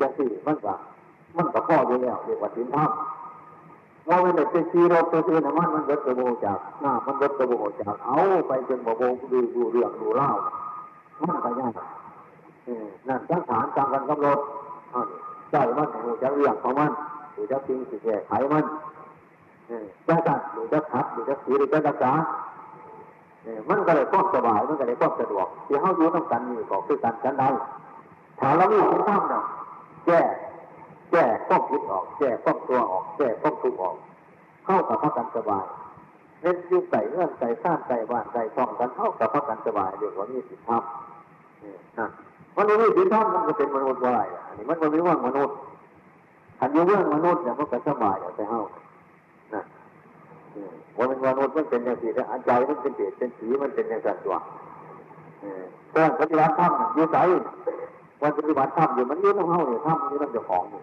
[0.00, 0.74] จังสี่มันก็
[1.36, 2.90] มันก็พ่ออยู่แล้วเรียกว่าสินธรรม
[4.08, 8.18] ว่าไม่ได้เป็นซีรถตัวอื่นมันมันรถกระโบจากหน้ามันรถกระโบจากเอา
[8.48, 9.02] ไปจนบ่โบ
[9.32, 10.30] ดูดูเรื่องดูเล่า
[11.28, 11.72] มันก็ยาก
[13.08, 14.38] นั่นทั้งฐานตามกันกำหนด
[15.50, 16.92] ใจมันหูจะเรื่องของมัน
[17.34, 18.64] หูจะพิงสิแก้ไขมัน
[20.08, 22.12] จะตัดหรือจะขัดหรือจะสีหรือจะรักษา
[23.68, 27.48] มันก็เลยความสบายมันก็เลยความสะดวกที่เขาอยู่ต้องกันนี่ก็คือกันกันได้
[28.38, 29.42] ถ้าเราไม่คิดทำนะ
[30.06, 30.20] แก้
[31.10, 33.96] แก้ข้อคิดออก แก้ข้อตัวออก แก้ข้อทุกออก
[34.64, 35.64] เข้ากับพระกันสบาย
[36.42, 42.06] เน้นยุ่งใส่เงื่อนใส่ร้างใส่บ้านใส่ช่องกันเข้ากับพระกันสบายเดี๋ยวนี้สิทำนะ
[42.58, 45.54] มันไม่มีสิทำมันก็เป็นมนุษย์ว่าไรอันนี้มันไม่ว่ามนุษย์
[46.60, 48.62] อันนี้เรื่องมนุษย์เนี่ยมันก็สบายแต่เข้า
[49.54, 49.62] นะ
[50.96, 54.36] ว่ามันมนุษย์มันเป็นอย่างสีแต่อันใจมันเป็นเปรตเป็นสีมันเป็นอย่างสัตว์ตัว
[55.92, 57.16] เรื่องปฏิบัติธรรมอยู่ใส
[58.22, 60.80] วันปฏิบัติธรรมอยู่มันยืนต้องเขาเนี่ยธรรมนี่มันจะของอยู่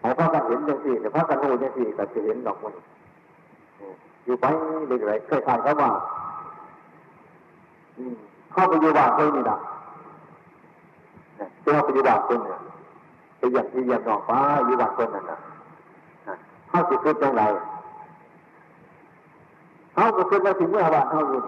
[0.00, 2.74] ให้พระกันเห็นอย่างสี่แต่พระกันรู้อย่างสี่ก็จะเห็นดอกมัน
[4.24, 4.44] อยู่ไป
[4.86, 5.90] เรื่อยๆเคยผ่านเขาว่า
[8.52, 9.58] เข้าไปอยู่บ้านเลยนี่นะ
[11.62, 12.58] เจ้าปฏิบัติคนเนี่ย
[13.38, 15.38] ไปอย่างที่อย่างนอกฟ้าอยู่บ้านคนนั่นนะ
[16.68, 17.42] เขาสิคิดยังไง
[19.94, 21.40] เขาก็คิดว่าถึงเมื่อบ้านเขาอยู่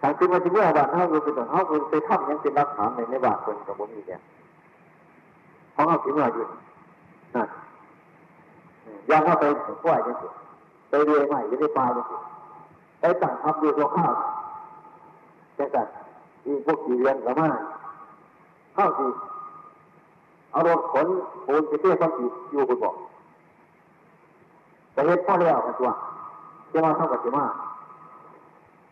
[0.00, 4.20] ทางคิดว่าถึงเมื่อบ้านเขาอยู่คือตอนเขาไปทำยังเป็นรักฐาในในบ้านคนกับผมมีกเนี่ย
[5.72, 6.44] เขาเอาถึงเมื่ออยู่
[7.34, 7.48] นั่น
[9.10, 9.44] ยังว่าไป
[9.82, 10.28] กล้วยยังสิ
[10.88, 12.16] ไปเรียนใหม่ยังได้ปลายยังสิ
[13.00, 14.12] ไปตั้งทับดูตัวข้าว
[15.54, 15.86] แค่กัน
[16.44, 17.48] อีพวกขี่เรียนกับมา
[18.76, 19.06] เข้าสิ
[20.52, 21.06] เอารถขน
[21.46, 22.94] ปูนไปเที่ยวต้องขี่อยู่คุณบอก
[24.92, 25.90] แต่เห็นพ่อแล้วกันตัว
[26.70, 27.44] เจ้าเท่ากับเจ้ามา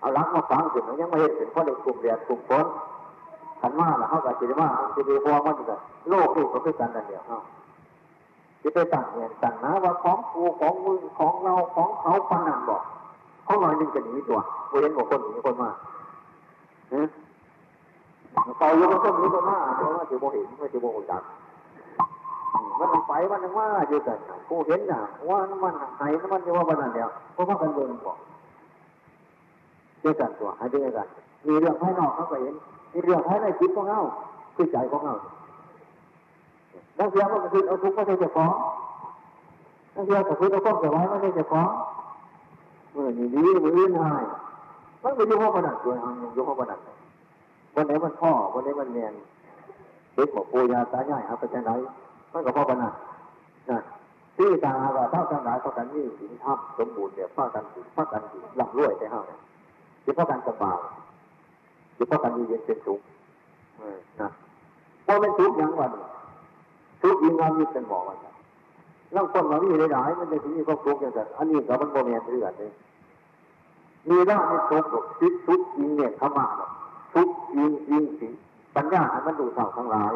[0.00, 2.66] เอาลักมาฟังถึงยังไม่เห็นถึงพ่อเด็กกลุ่มเรียนกลุ่มคน
[3.60, 5.76] ขันมาแล้วเขากับเจ้ามาจะไปพวงมันจะ
[6.08, 7.38] โลกนี่ก็คือกันนั่นเดียวเขา
[8.62, 12.82] จะไปตั้งเงินตั้งนะว่าของกูของมึงของเราของเขาฟันนั่นบอก
[13.44, 14.38] เขาหน่อยนึงจะหนีตัว
[14.70, 15.70] กูเห็นว่าคนหนีคนมา
[16.90, 17.06] เนี่ย
[18.60, 21.22] ขาอยู่มันก็มีคนมาเพราะว่าจะโมเห็นไม่จะโมโหจัก
[22.78, 24.18] มันไปมันว่าอยู่กัน
[24.48, 28.18] ผู้เห็นน่ะ ว่ามันหายมันจะว่าวันนั้นเดียวเพราะว่ากันเบิ่งบอก
[30.00, 31.08] เดียวกันตัวให้เดียวกัน
[31.46, 32.54] มีเรื่องภายนอกเขาก็เห็น
[32.92, 34.00] มีเรื่องภายในจิตของเขา
[34.56, 35.14] คือใจของเขา
[36.98, 38.52] บางทีมันก็คือเอาทุกข์มาใส่เจ้าของ
[39.94, 41.68] บางทีก็คือเอาข้อเกิดไว้มาใส่เจ้าของ
[42.92, 44.24] เมื่อนี้ดีมืออื่นหาย
[45.02, 46.78] มันก็ยุ่งข้องประดับตัวเองยุ่งข้องประดับ
[47.74, 49.14] วันไหนมันพ่อวันไหนมันเนียน
[50.14, 51.70] เด็กบอกปูยาตายายเอาไปจากไหน
[52.32, 52.94] มันก็พ่อประดับ
[53.70, 53.78] นะ
[54.36, 59.30] ที่ตาว่าเท่ากันหลายเท่ากันนี่สินทับสมบูรณ์เนี่ยพ่อกันสิพ่อกันสิหลับรวยใช่ไหม
[60.04, 60.78] ที่พ่อกันสบาย
[61.96, 63.00] ที่พ่อกันมีเย็นเป็นสุข
[64.20, 64.30] นะ
[65.06, 65.90] พอเป็นทุกข์ยังวัน
[67.02, 68.18] ทุกข์ยิงงามยิ่งเป็นหมอวัน
[69.14, 72.70] ร่างคนเรามีหลายๆมันจะมีความทุกข์อย่างนั้นอันนี้ก็มันโมเมนต์เรื่องนี้
[74.08, 76.46] มีร่างในทุกข์ทุกข์ทุกยิงเนี่ยขมา
[77.14, 78.28] ทุกยิงยิงสิ
[78.76, 80.12] ปัญญาให้มันดูเท่าทั้งหลาย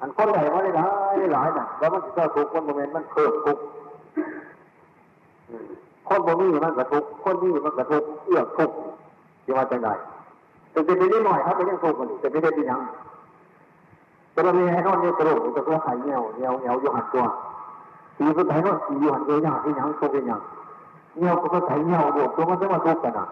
[0.00, 0.86] อันคนใหญ่มาหลา
[1.26, 3.62] ยหลายน่ะแล้วมันจะทุกคนโมเมนต์มันเพิ่มทุกข์
[6.08, 8.76] คนโมมีมันกระทุกข์คนนี้มันกระทุกเอื้อทุกข์
[9.44, 9.88] ที่ว่าจะไง
[10.72, 12.80] แต่เป็นไปได้หน่อยครับเป็นยังทุกข์กันแต่ไม่ได้ที่ยัง
[14.32, 17.24] แต่เรามีไอ้นอนเนี่ยกระโดดจะก็หายเงี้ยวเงี้ยวเงี้ยวอยู่หันตัว
[18.16, 20.40] สีก็ไถนอนสีอยู่หันเงี้ยวที่ยังทุกเป็นยัง
[21.18, 23.26] เงี้ยวก็ไถเงี้ยวบวกตัวมันจะมาทุกข์กันอะ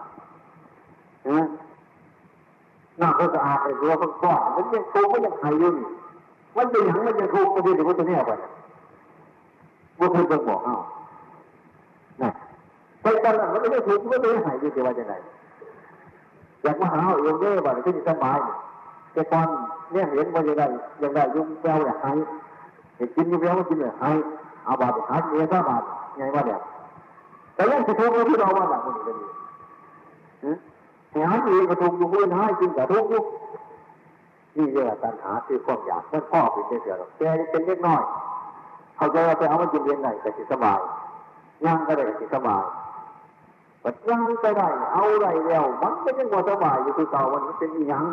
[1.21, 1.39] เห็นไหม
[3.01, 5.75] น้ำก็สะอาดไอ้ตัวมันก้อนมันยังทุกข์มันยังหายอยู่ง
[6.57, 8.31] มันเป็นอย่างมันยังทุกข์ก็ดีเดี๋ยวมันจะเนี่ยไป
[9.99, 10.77] ว่าเพิ่งจะบอกเอ้า
[12.21, 12.31] น่ะ
[13.01, 15.13] ไปกันแล้วมันไม่ได้ทุกข์มันไม่ได้หายอยู่ที่ว่าจะไหน
[16.63, 18.39] อยากมาหาเอาเองเด้อบ่ที่จะสบาย
[19.13, 19.47] แต่ก่อน
[19.91, 20.63] เนี่ยเห็นว่าอย่างไร
[20.99, 22.11] อย่างไรยุ่งแก้วอยากให้
[22.97, 24.11] เห็นกินยุ่งแก้วก็กินเลยให้
[24.65, 25.83] เอาบาทไปหาเมียก็บาท
[26.17, 26.59] ไงว่าเนี่ย
[27.55, 29.25] แต่ยังจะทุกข์ที่เราว่าแบบนี้ก็ดี
[31.15, 33.23] หาอีกก็ทุกอยู่เพื่อนให้กินแต่ทุกอยู่
[34.57, 38.03] นี่เรียกว่าปัญหาคือความอยากมื่อพ่อเป็นเสียหรอกแกเป็นเล็กน้อย
[38.95, 40.79] เขาจะไปเอามากินเรียนไหนแต่สิสบาย
[41.65, 42.63] ย่างก็ได้สิสบาย
[43.83, 48.05] ปัจจัยไปได้ เอาไรแล้ว มันก็ยังว่าสบายอยู่คือเก่ามันเป็นอีหยัง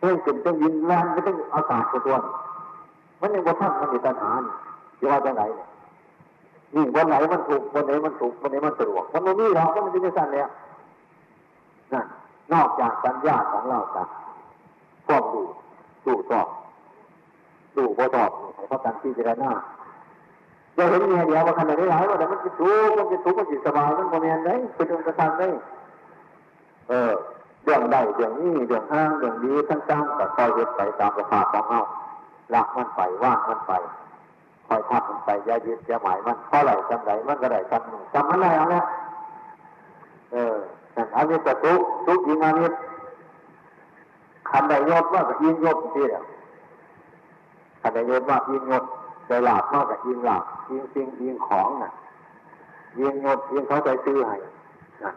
[0.00, 2.16] เรื่องเป็นต้องยินแรงก็ต้องอากาศกระตัว
[3.20, 4.32] มันยังว่าท่านมันมีปัญหา
[4.98, 5.42] ที่ว่าจะไหน
[6.74, 10.48] นี่วันไหนมันถูกวันไหนมันถูกวันไหนมันสะดวกวันนี้เราก็มันจะไม่สั้นแล้ว
[11.94, 12.06] นั่น
[12.52, 14.08] นอกจากสัญญาของเราจาก
[15.06, 15.42] พวกดู
[16.06, 16.48] ดูตอบ
[17.76, 19.52] ดูพอตอบให้เขาตั้งที่เรนา
[20.76, 25.48] จะเห็นเมียเดียวว่าขนาดนี้หลายว่าแต่มันจะทุกข์มันจะทุกข์มันจะสบายมันโมเมนต์ได้เป็นองค์ประธานได้
[26.88, 27.12] เออ
[27.64, 31.82] เรื่องใดเรื่องนี้เรื่องห้างเรื่องนี้ต่างๆก็คอยยึดไปตามสภาพของเฮา
[32.54, 33.72] ละมันไปว่างมันไป
[34.66, 38.84] คอยทับมันไปย่ายึดย่าหมายมันเพราไหลจำไหลมันก็ได้จำจำมันได้เอาเนี่ย
[40.32, 40.56] เออ
[41.14, 42.68] อันนี้จะทุกทุกข์ยิงอันนี้
[44.50, 46.24] คันใดยศว่าก็ยิงยศที่เดียว
[47.80, 48.84] คันใดยศว่ายิงยศ
[49.26, 51.92] ใจหลาบมากกับยิงหลาบยิงสิ่งยิงของน่ะ
[52.98, 54.36] ยิงยศยิงเขาใจซื้อให้
[55.02, 55.12] นะ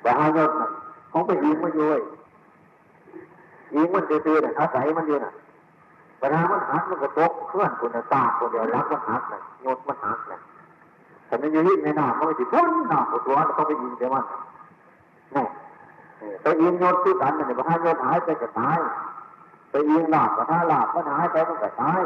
[0.00, 0.68] แต่ห้ายศน่ะ
[1.10, 1.86] เขาไปยิงมันอยู่
[3.74, 5.32] ยิงมันซื้อๆน่ะอาศัยมันอยู่น่ะ
[6.20, 10.38] ปัญหามันหักมันก็ตกเคลื่อนคนตาคนเดียวรักมันหักน่ะยศมันหักน่ะ
[11.26, 14.38] แต่มันยู่ที่ในหน้ามันไม่ติดพ้นหน้าปวดตัวเขาไปยิงแต่มันนี่
[16.42, 18.78] ไปยิงยศคือกันเนี่ยปัญหายศหายไปก็ตาย
[19.70, 22.00] ไปยิงหลาบปัญหาหลาบมันหายไปมันก็ตาย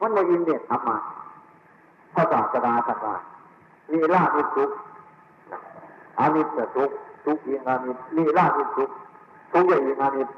[0.00, 0.96] มันมายินเด็ดทำมา
[2.14, 3.14] พระศาสดาท่านว่า
[3.92, 4.70] ลีลามิทุก
[6.18, 6.90] อามิตรทุก
[7.24, 8.90] ทุกยิงอามิตรลีลามิทุก
[9.52, 10.28] ทุกอย่างยิงอามิต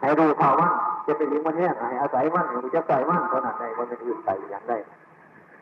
[0.00, 0.72] ให้ดูเท่ามัน
[1.06, 4.78] จะไปยิงมันเนี่ยให้อาศัยมันให้จะใส่มันเท่านั้นได้มันเป็นอื่นใส่อย่างได้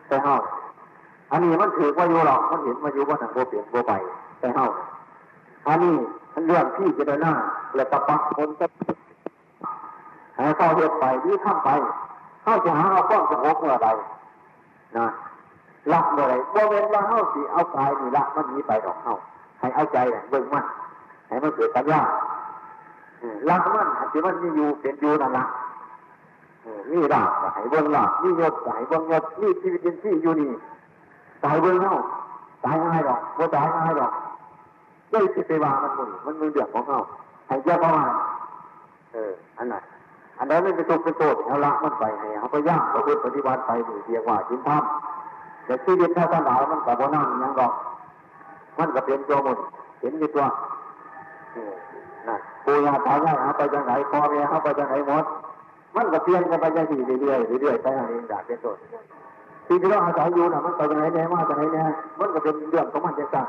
[0.06, 0.34] แต่เฮา
[1.30, 3.92] อันนี้มันถือว่าอยู่หรอกมันเห็นมาอยู่ว่าหนังโบเปลี่ยนโบไป
[4.40, 4.66] แต่เฮา
[5.66, 5.94] อันนี้
[6.46, 7.34] เรื่องที่จะได้หน้า
[7.74, 8.66] และตะปักคนจะ
[10.38, 11.70] ห้เข้าเหตุไปนี่ข้ามไป
[12.42, 13.88] เข้าจะหาเอาความสงบเมื่อใด
[14.96, 15.06] นะ
[15.92, 19.14] ละเมื่อไรบ่เว้นว่าเข้าสิเอากายนี่ละมันหนีไปดอกเข้า
[19.60, 19.98] ให้เอาใจ
[20.30, 20.64] เบิ่งมัน
[21.28, 22.00] ให้มันเกิดปัญญา
[23.48, 25.44] ละมันที่มันมีอยู่เป็นอยู่นั่นละ
[26.92, 27.22] นี่ละ
[27.54, 30.50] ให้เบิ่งละนี่ยศให้เบิ่งยศนี่ชีวิตเป็นที่อยู่นี่
[31.44, 31.94] ตายเบิ่งเข้า
[32.64, 34.12] ตายง่ายดอกบ่ตายง่ายดอก
[35.14, 37.00] ได้สิไปว่ามันมึงมันมึงเดือดของเขา
[37.48, 38.10] ให้เจ้าประมาณ
[39.12, 39.74] เออ อันไหน
[40.38, 47.72] อันนั้นไม่เป็นทุกเป็นโทษเอาละมันไปให้เขาไปย่างเราเพื่อปฏิบัติไปหรือเรียกว่าจินทำแต่ชีวิตถ้าท่านหลายมันกับโบนั่งยังดอก
[48.78, 49.58] มันก็เป็นตัวหมด
[50.00, 50.44] เห็นอยู่ตัว
[52.28, 55.24] นะปูยาตายายเขาไปจังไหนพ่อแม่เขาไปจังไหนหมด
[55.96, 58.76] มันก็เปลี่ยนกันไปจังสี่เรื่อยๆเรื่อยๆไปนั่นเองจากเป็นต้น
[59.66, 61.84] ที่ที่เราอาศัยอยู่น่ะมันไปจังไหนแน่มาจังไหนแน่
[62.18, 63.46] มันก็เป็นเรื่องของมันจะสั่ง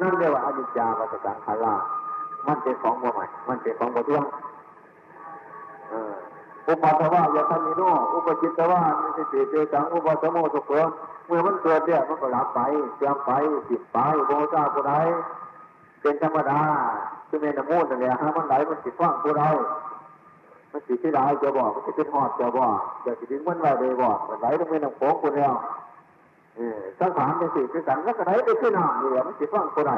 [0.00, 1.74] นั่นเรียกว่าอนิจจาวัฏสังขารา
[2.46, 4.24] มันเป็นของโมใหม่ มันเป็นของโมเที่ยง
[6.66, 7.82] อุปาทวะยาธมิโน
[8.14, 10.72] อุปจิตตวะนิสิติเจสังอุปสมโมสุเข
[11.26, 12.60] เมื่อมันเกิดเนี่ยมันก็รับไป
[12.96, 13.30] เสื่อมไป
[13.68, 14.94] ติดไปโบชาผู้ใด
[16.00, 16.60] เป็นธรรมดา
[17.28, 19.44] คือเมนมูนเนี่ยฮะมันไหลมันติดฟังผู้ใด
[20.72, 25.54] มันติดที่ไหนจะบอกมันจะเป็นหอดจะบอกจะติดมันไหลเลยบอกมันไหลตรงเมนน้ำโขงคนเดียว
[27.00, 29.92] สังขารเป็นสิ่งที่กันแล้วก็ไหลไปขึ้นน้ำเนี่ยมันติดฟังผู้ใด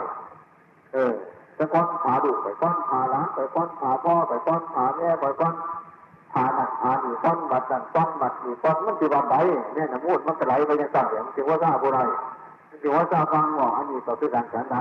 [0.95, 1.13] เออ
[1.57, 5.55] ไปก้อนขาดุไปก้อนขาล้างไปก้อนขาพ่อไปก้อนขาแม่ไปก้อน
[6.33, 9.37] ผาหนักผาหนีก้อนบัดนั่นก้อนบัดหนีก้อนมันติดบัดไหล
[9.75, 12.01] เนี่ยน้ำมูดมันก็ไหลไปยังสั่งอย่างมันติว่าซาผู้ใด
[12.69, 14.77] มันติว่าซาฟังว่าอันนี้ต่อคือการฉันใด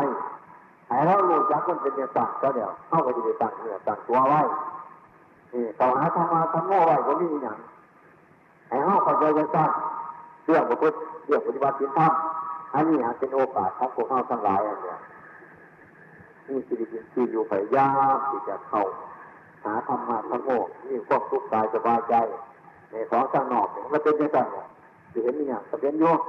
[0.88, 4.42] ให้เรารู้จักมันเป็นย่างสั่งก็เดี๋ยวเข้าไปจะไปสั่งเนี่ยสั่งตัวไว้
[5.54, 7.58] นี่ต่อหาธรรมะธรรมโมไว้ก็มีอย่าง
[8.68, 9.70] ให้เข้าเขาใจกันสั่ง
[10.50, 10.98] เรื่องประพฤติ
[11.28, 12.12] เรื่องปฏิบัติธรรม
[12.74, 14.98] อันนี้เป็นโอกาสของพวกเราทั้งหลายอันเนี้ย
[16.48, 18.84] นี่สิริกินที่อยู่พยายามที่จะเข้า
[19.64, 20.50] หาธรรมะธรรมโม
[20.88, 22.16] นี่ความทุกข์กายสบายใจ
[22.92, 24.38] ในสองข้างนอกเนี่ยมันเป็นยังไง
[25.14, 26.20] จะเห็นมีอย่างจะเป็นโยก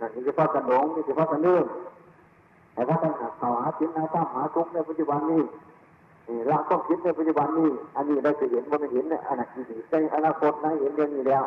[0.00, 1.66] นั่นนี่จะพักกันหลงนี่จะพักกันเลื่อน
[2.72, 5.42] แต่ว่าตั้งแต่เขาหาจิตนาตั้งหาทุกในปัจจุบันนี้
[6.50, 11.44] ละต้องคิดในปัจจุบันนี้ อันนี้เราจะเห็นว่าไม่เห็นเนี่ยอนาคตในอนาคตนะเห็นเรื่องนี้แล้ว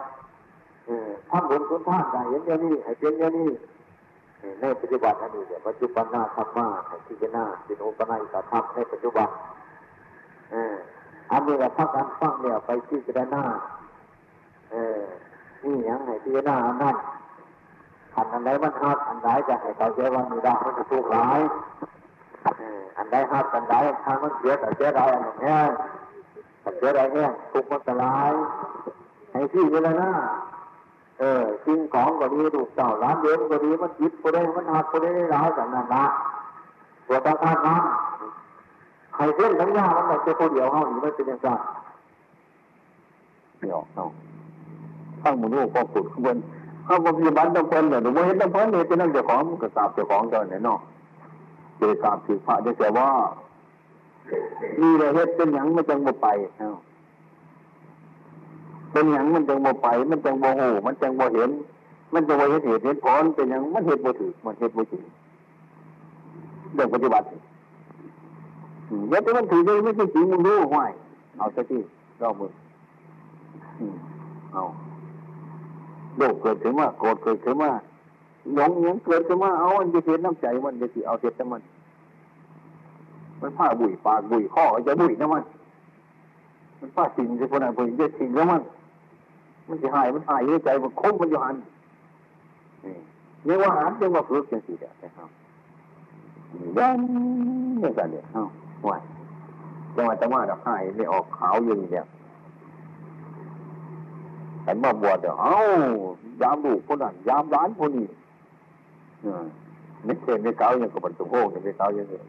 [1.29, 3.51] ท่านบุญคุณท่านได้เห็นเรื่องนี้ให้เป็นเรื่องนี้
[4.61, 9.29] ในปัจจุบันอันนี้เนี่ยปัจจุบันหน้าธรรมะให้พิจารณาเป็นอุปนัยธรรมในปัจจุบัน
[11.31, 13.43] อันนี้เราพักกันฟังเนี่ยไปพิจารณา
[14.71, 15.01] เออ
[15.63, 16.95] นี่ยังให้พิจารณาอันนั้น
[18.13, 21.39] ขันอันใดมันฮักอันใดจะให้เขาใจว่ามีได้มันจะทุกข์หลาย
[22.97, 25.57] อันใดฮักอันใดทางมันเสียแต่เสียได้อันนี้
[26.61, 28.33] แต่เสียได้เนี่ยทุกข์มันจะลาย
[29.31, 30.09] ให้ที่พิจารณา
[31.21, 36.05] เออสิ่งของก็ดีถูกเจ้าร้านเดินก็ดีมันจิตก็ได้มันหักก็ได้หลายแต่นั้นละ
[37.07, 37.83] ตัวตั้านนั้น
[39.15, 41.47] ใครเส้นทั้งยามันจะตัวเดียวเขาหนีไม่เป็นย่างไร
[43.59, 44.03] เดี๋ยวเอา
[45.21, 46.37] ฟังมุนูก็ขุดข้างบน
[46.85, 50.79] เขาบอกมีบัตรต้องเพิ่นเนี่ยหรือว่เห็นต้องเพิ่นเนี่ยเป็นนักเจ้าของก็สาบเจ้าของเจ้าเนี่ยเนาะ
[51.77, 53.09] เจ้าสาบถือพระจะแต่ว่า
[54.81, 56.27] นี่เลยเฮ็ดเป็นย่างมันจังบ่ไป
[56.59, 56.77] เนาะ
[58.91, 61.49] เป็นอย่างมันจังบ่ไป มันจังบ่หูมันจังบ่เห็น
[62.13, 65.01] มันจังบ่เห็นเหตุเห็นผลเป็นอย่างมันเหตุบ่ถือมันเหตุบ่จริง
[66.73, 67.25] เรื่องปฏิบัติ
[69.09, 70.91] เดี๋ยวมันถือได้ไม่ใช่จริงมึงรู้ห้วย
[71.37, 71.79] เอาสักที
[72.21, 72.51] รอบมือ
[74.53, 74.63] เอา
[76.17, 77.69] โลกเกิดขึ้นมาโกรธเกิดขึ้นมา
[78.55, 81.61] หลงยังเกิดขึ้นมาเอาอันจะเทียนน้ำใจมันจะสิเอาเทียนน้ำมัน
[83.41, 85.43] มันผ้าบุยปากบุยข้อจะบุยน้ำมัน
[86.81, 88.61] มันผ้าสิ่งจะคนไหนบุยจะสิ่งน้ำมัน
[89.67, 91.55] มันจะหายมันหายในใจมันคมมันอยู่หัน
[92.85, 92.95] นี่
[93.47, 95.29] ยังว่าหารยังว่าฝึกยังสิเดียวนะครับ
[96.77, 96.99] ยัน
[97.81, 98.43] ยังกันเนี่ยเอา
[98.83, 98.89] ไหว
[99.95, 102.05] จังหวะจังหวะดอกไม้ไม่ออกขาวอยู่นี่เนี่ย
[104.65, 105.55] ฉันมาบวชเดี๋ยวเอ้า
[106.41, 108.07] ยามลูกคนนั้นยามร้านคนนี้
[110.05, 112.19] ไม่เช่ไม่เก้าอย่างกับมันตุโง่ยังไม่เก้าอย่างนี้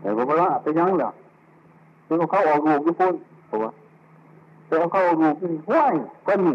[0.00, 1.10] แต่ผมว่าไปยังเหรอ
[2.06, 3.14] คือเขาออกลูกทุกคน
[3.48, 3.72] ผมว่า
[4.66, 5.94] แต่เขาออกลูกนี่ห้วย
[6.26, 6.52] ก็มี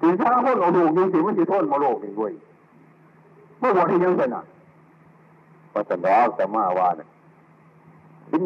[0.00, 2.32] ถึงถ้าคนออกลูกจริงๆมันจะโทษมาโลกนี่ด้วย
[3.58, 4.44] เมื่อวันที่ยังเป็นอะ
[5.72, 7.08] พอจะร้องจะมาว่าเนี่ย
[8.28, 8.42] เป็น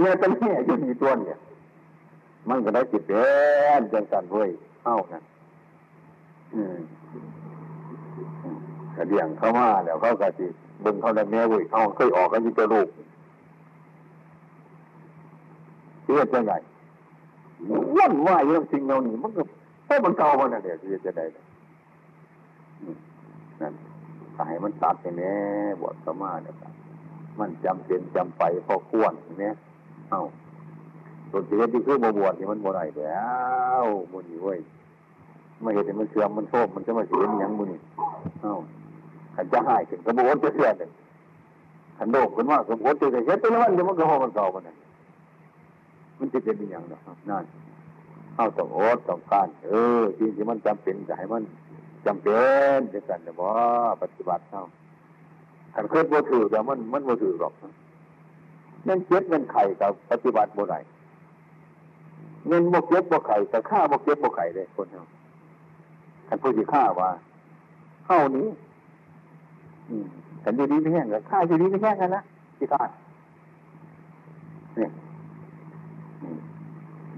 [0.00, 1.38] เงี้ยเป็นแง่อยู่ในตัวเนี่ย
[2.48, 3.22] มันก็ได้จิตเป็
[3.80, 4.50] นจังสันเว้ย
[4.82, 5.22] เข้านะ
[6.54, 6.78] อืม
[8.96, 10.46] กระเดียงเข้ามาแล้วเขากระจิ
[10.84, 12.88] บึงเขาได้แม่เว้ยเขาเคยออกกันที่ตัวลูก
[16.08, 16.52] เชื่อจะไง
[17.96, 19.42] วันว่าอย่างสิ่งเหล่านี้มันก็
[19.84, 21.24] เพราะมันเก่ามันนั่นแหละที่จะได้
[23.60, 23.72] นั่น
[24.38, 25.34] ตายมันตัดไปแน่
[25.80, 26.54] บวชเข้ามาเนี่ย
[27.38, 29.54] มันจำเป็นจำไปพอควรเนี่ย
[30.10, 30.22] เอ้า
[31.30, 33.26] ตัวเสียที่คือมาบวชนี่มันบ่ได้แล้
[33.82, 34.58] วมุนี่เว้ย
[35.62, 37.80] ไม่เห็นมันเสื่อมมันโทษมันจะมาเสียอย่างมุนี่
[38.42, 38.54] เอ้า
[39.34, 40.90] ขันจะหายขึ้นกระโดดจะเสียเลย
[41.98, 44.76] ขันโดกขึ้นว่าสมบูรณ์จะเสียตัวนั้นเดี๋ยวมันก็หอมันเก่ามันนั่น
[46.18, 47.44] มันจะเป็นอย่างนั้นนั่น
[48.34, 51.42] เข้าต้องอดต้องการ เออจริงที่มันจำเป็นจะให้มัน
[52.06, 52.40] จำเป็
[52.76, 53.52] นจะกันแต่ว่า
[54.02, 54.62] ปฏิบัติเข้า
[55.74, 57.52] ขันเคยบ่ถือแต่มันมันบ่ถือหรอก
[58.88, 60.78] นั่นเจ็บเงินไข่กับปฏิบัติบ่ได้
[62.48, 65.06] เงินบกเก็บบกไข่แต่ฆ่าบกเก็บบกไข่เลยคนเนา
[66.26, 67.10] ท่านพูดที่ฆ่าว่า
[68.06, 68.46] เข้านี้
[70.42, 72.22] ฉันอยู่ดีไม่แห้งกันฆ่าอยู่ดีไม่แห้งกันนะ
[72.58, 72.82] ที่ฆ่า
[74.76, 74.90] เนี่ย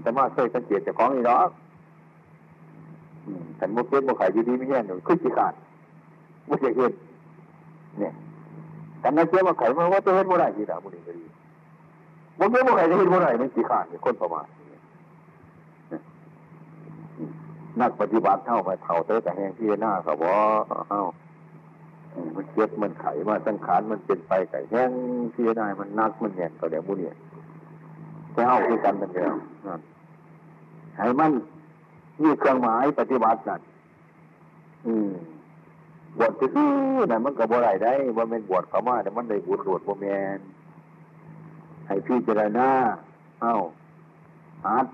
[0.01, 1.43] แต่มาเคยสังเกตจากของนี่เนาะ
[3.59, 5.53] ฉันบกเก็บบกไข่อยู่ดีไม่แห้งเลยขึ้นที่ขาด
[6.47, 6.91] ไม่ใช่เห็น
[7.99, 8.13] เนี่ย
[8.99, 11.25] แต่นักเก็บบกไข่มันว่าจะเห็นบ่ได้ที่ตาบุรีก็ดี
[12.39, 14.47] บกเก็บบกไข่จะเห็นบ่ได้มันที่ขาดคนประมาณ
[17.81, 21.01] นักปฏิบัติเท่าไปเท่าเตอแต่แหงที่หน้าเขาบอกเอ้า
[22.35, 24.91] มันเจ็บมันไขมาสังขารมันเป็นไปไก่แห้ง
[25.33, 27.15] ที่หน้มันนักมันแหงก็เดี๋ยวบุเนี่ย
[28.31, 29.35] แค่เอาคือกันนั่นเดียว
[29.67, 29.81] นั่น
[30.97, 31.31] ให้มัน
[32.21, 33.61] มีเครื่องหมายปฏิบัตินั่น
[34.85, 35.09] อืม
[36.19, 36.49] บวชที่
[37.11, 40.05] นั่นมันก็บ่ไรได้ว่าเป็นบวชเขามาแต่มันได้บุญบวชบ่แม
[40.37, 40.39] น
[41.87, 42.69] ให้พี่เจรณา
[43.41, 43.55] เอ้า
[44.65, 44.85] ฮัด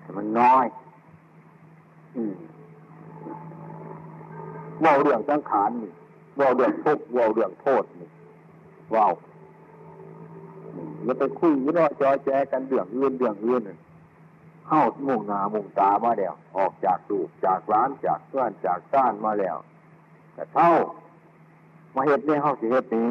[0.00, 0.66] ให้มันน้อย
[2.16, 2.34] อืม
[4.84, 5.92] ว่าเรื่องสังขารนี่
[6.38, 8.08] ว่าเรื่องทุกข์ว่าเรื่องโทษนี่
[8.94, 9.12] ว้าว
[11.04, 13.78] อย่าไปคุยอย่าไปจอแจกันเรื่องอื่นเรื่องอื่นน่ะ
[14.66, 19.56] เข้ามุ่งหน้ามุ่งตามาแล้ว ออกจากลูกจากร้านจากเพื่อนจากซ่านมาแล้ว
[20.34, 20.70] แต่เท่า
[21.94, 23.08] มาเฮ็ดนี่เข้าสิเฮ็ดนี้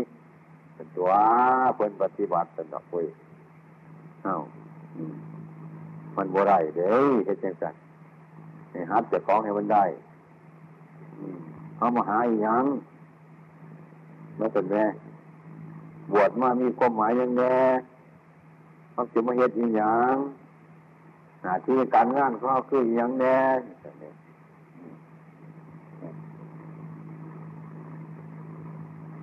[0.76, 1.10] เป็นตัว
[1.76, 3.06] เพิ่นปฏิบัติเป็นดอกคุย
[4.24, 4.36] เอ้า
[6.16, 6.93] มันบ่ได้เด้
[7.26, 7.76] เฮ็ดจังซั่น
[8.72, 9.86] ให้หัดเจะของให้มันได้
[11.76, 12.66] เขามาหาอีหยัง
[14.39, 14.86] มาเป็นแม่
[16.12, 17.43] บวชมามีความหมายยังไง
[18.91, 20.16] เขาจะมาเฮ็ดอีหยัง
[21.46, 23.38] หน้าที่การงานเขาคืออีหยังแน่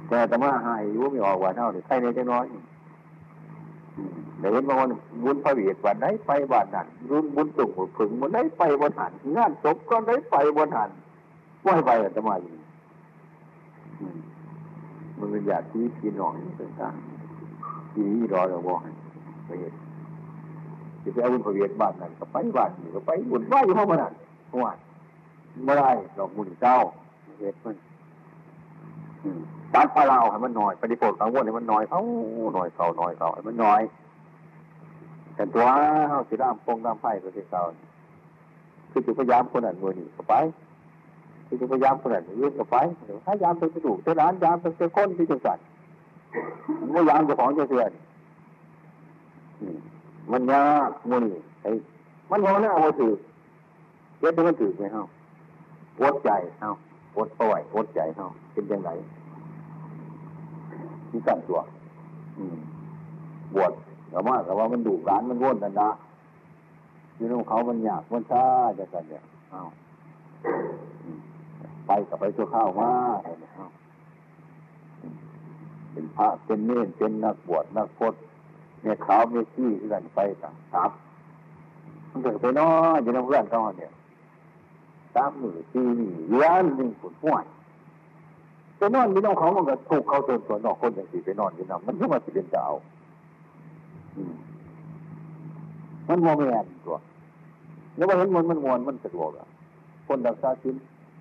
[0.08, 2.44] แต่แต่ว่าหายอยู่ไม่ออกว่าเท่านี่ใครในจังน้อย
[4.38, 4.88] เดี๋ยวเห็นบางคน
[5.24, 10.90] บุญพระเวทวันไหนไปวันนั้นบุญบุญสุขผึ่งวันไหนไปวันหันงานศพก็ไหนไปวันหัน
[11.64, 12.54] ว่าให้ไปแต่มาอยู่
[15.18, 15.66] มันเป็นญาติ
[15.98, 18.78] พี่น้องต่างๆทีนี้รอเราบอก
[19.46, 19.74] ไปเห็น
[21.02, 24.12] จะไปเอาบุญพระเวทบ้านนั้นก็ไปบ้านนี้ก็ไปบุญไหวอยู่ห้องมันนั่น
[24.48, 24.72] เพราะว่า
[25.64, 26.76] ไม่ได้ดอกบุญเจ้า
[27.38, 27.74] เหตุมัน
[29.24, 29.40] อืม
[29.74, 32.00] ตัดปลาเราให้มันหน่อยปฏิโภคสังวรให้มันหน่อยเขา
[32.54, 33.82] หน่อยเขาหน่อยเขาให้มันหน่อย
[35.34, 35.66] แต่ตัว
[36.08, 37.62] เขาสิรามพงรามไพ่ก็สิเก่า
[38.90, 40.34] คือจุพยายามคนนั้นมือนี่ก็ไป
[41.46, 42.76] คือจุพยายามคนนั้นยืนก็ไป
[43.26, 45.58] ถ้ายามเป็นกระดูกเจ้าร้านยามเป็นเจ้าก้นที่จังสัน
[46.80, 47.92] มันก็ยามจ้าของจ้าเสือน
[50.30, 51.70] มันยากมือนี่ไอ้
[52.30, 53.12] มันพอหน้าโอถือ
[54.20, 55.02] เย็ดมันถือไหมเฮา
[55.98, 56.70] ปวดใจเฮา
[57.14, 58.90] ปวดป่วยปวดใจเฮาเป็นยังไง
[61.10, 61.60] ที่สั่นตัว
[62.38, 62.58] อืม
[63.54, 63.72] บวช
[64.10, 65.90] แต่ว่าแต่ว่ามันดุร้านมันร่นนันนะ
[67.16, 68.44] ที่น้องเขามันอยากมันช้า
[68.78, 69.62] จะกันเนี่ยเอา
[71.86, 72.90] ไปกับไปตัวข้าวมา
[73.22, 73.66] เอา
[75.92, 78.22] เป็นพระเป็นเนรเป็นนักบวชนักพจน์
[78.82, 80.90] เนี่ยขาวเมขี้กันไปต่างครับ
[82.10, 83.92] มันเกิดไปน้อยอยู่ในเพื่อนเขาเนี่ย
[85.14, 87.44] สามหมื่นสี่หมื่นเลี้ยนหนึ่งผลห้วย
[88.76, 92.66] ไปนอนมีน้องเขามันก็ถูกเขาจนตัวนอกคนอย่างสี่ไปนอนอยู่นะมันก็มาสิเป็นเจ้า
[96.08, 96.96] มันโมเมนตัว
[97.96, 99.48] แล้วว่าเห็นมันมันมวนมันสะดวกอะ
[100.06, 100.74] คนรักษาชิ้น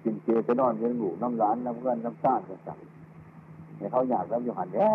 [0.03, 4.91] กินเจไปนอนเลี้ยงลูน้ำร้านน้ำเงินน้ำซ่านต่างๆเนี่ยเขาอยากแล้วอยู่หันแล้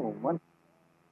[0.00, 0.34] วมัน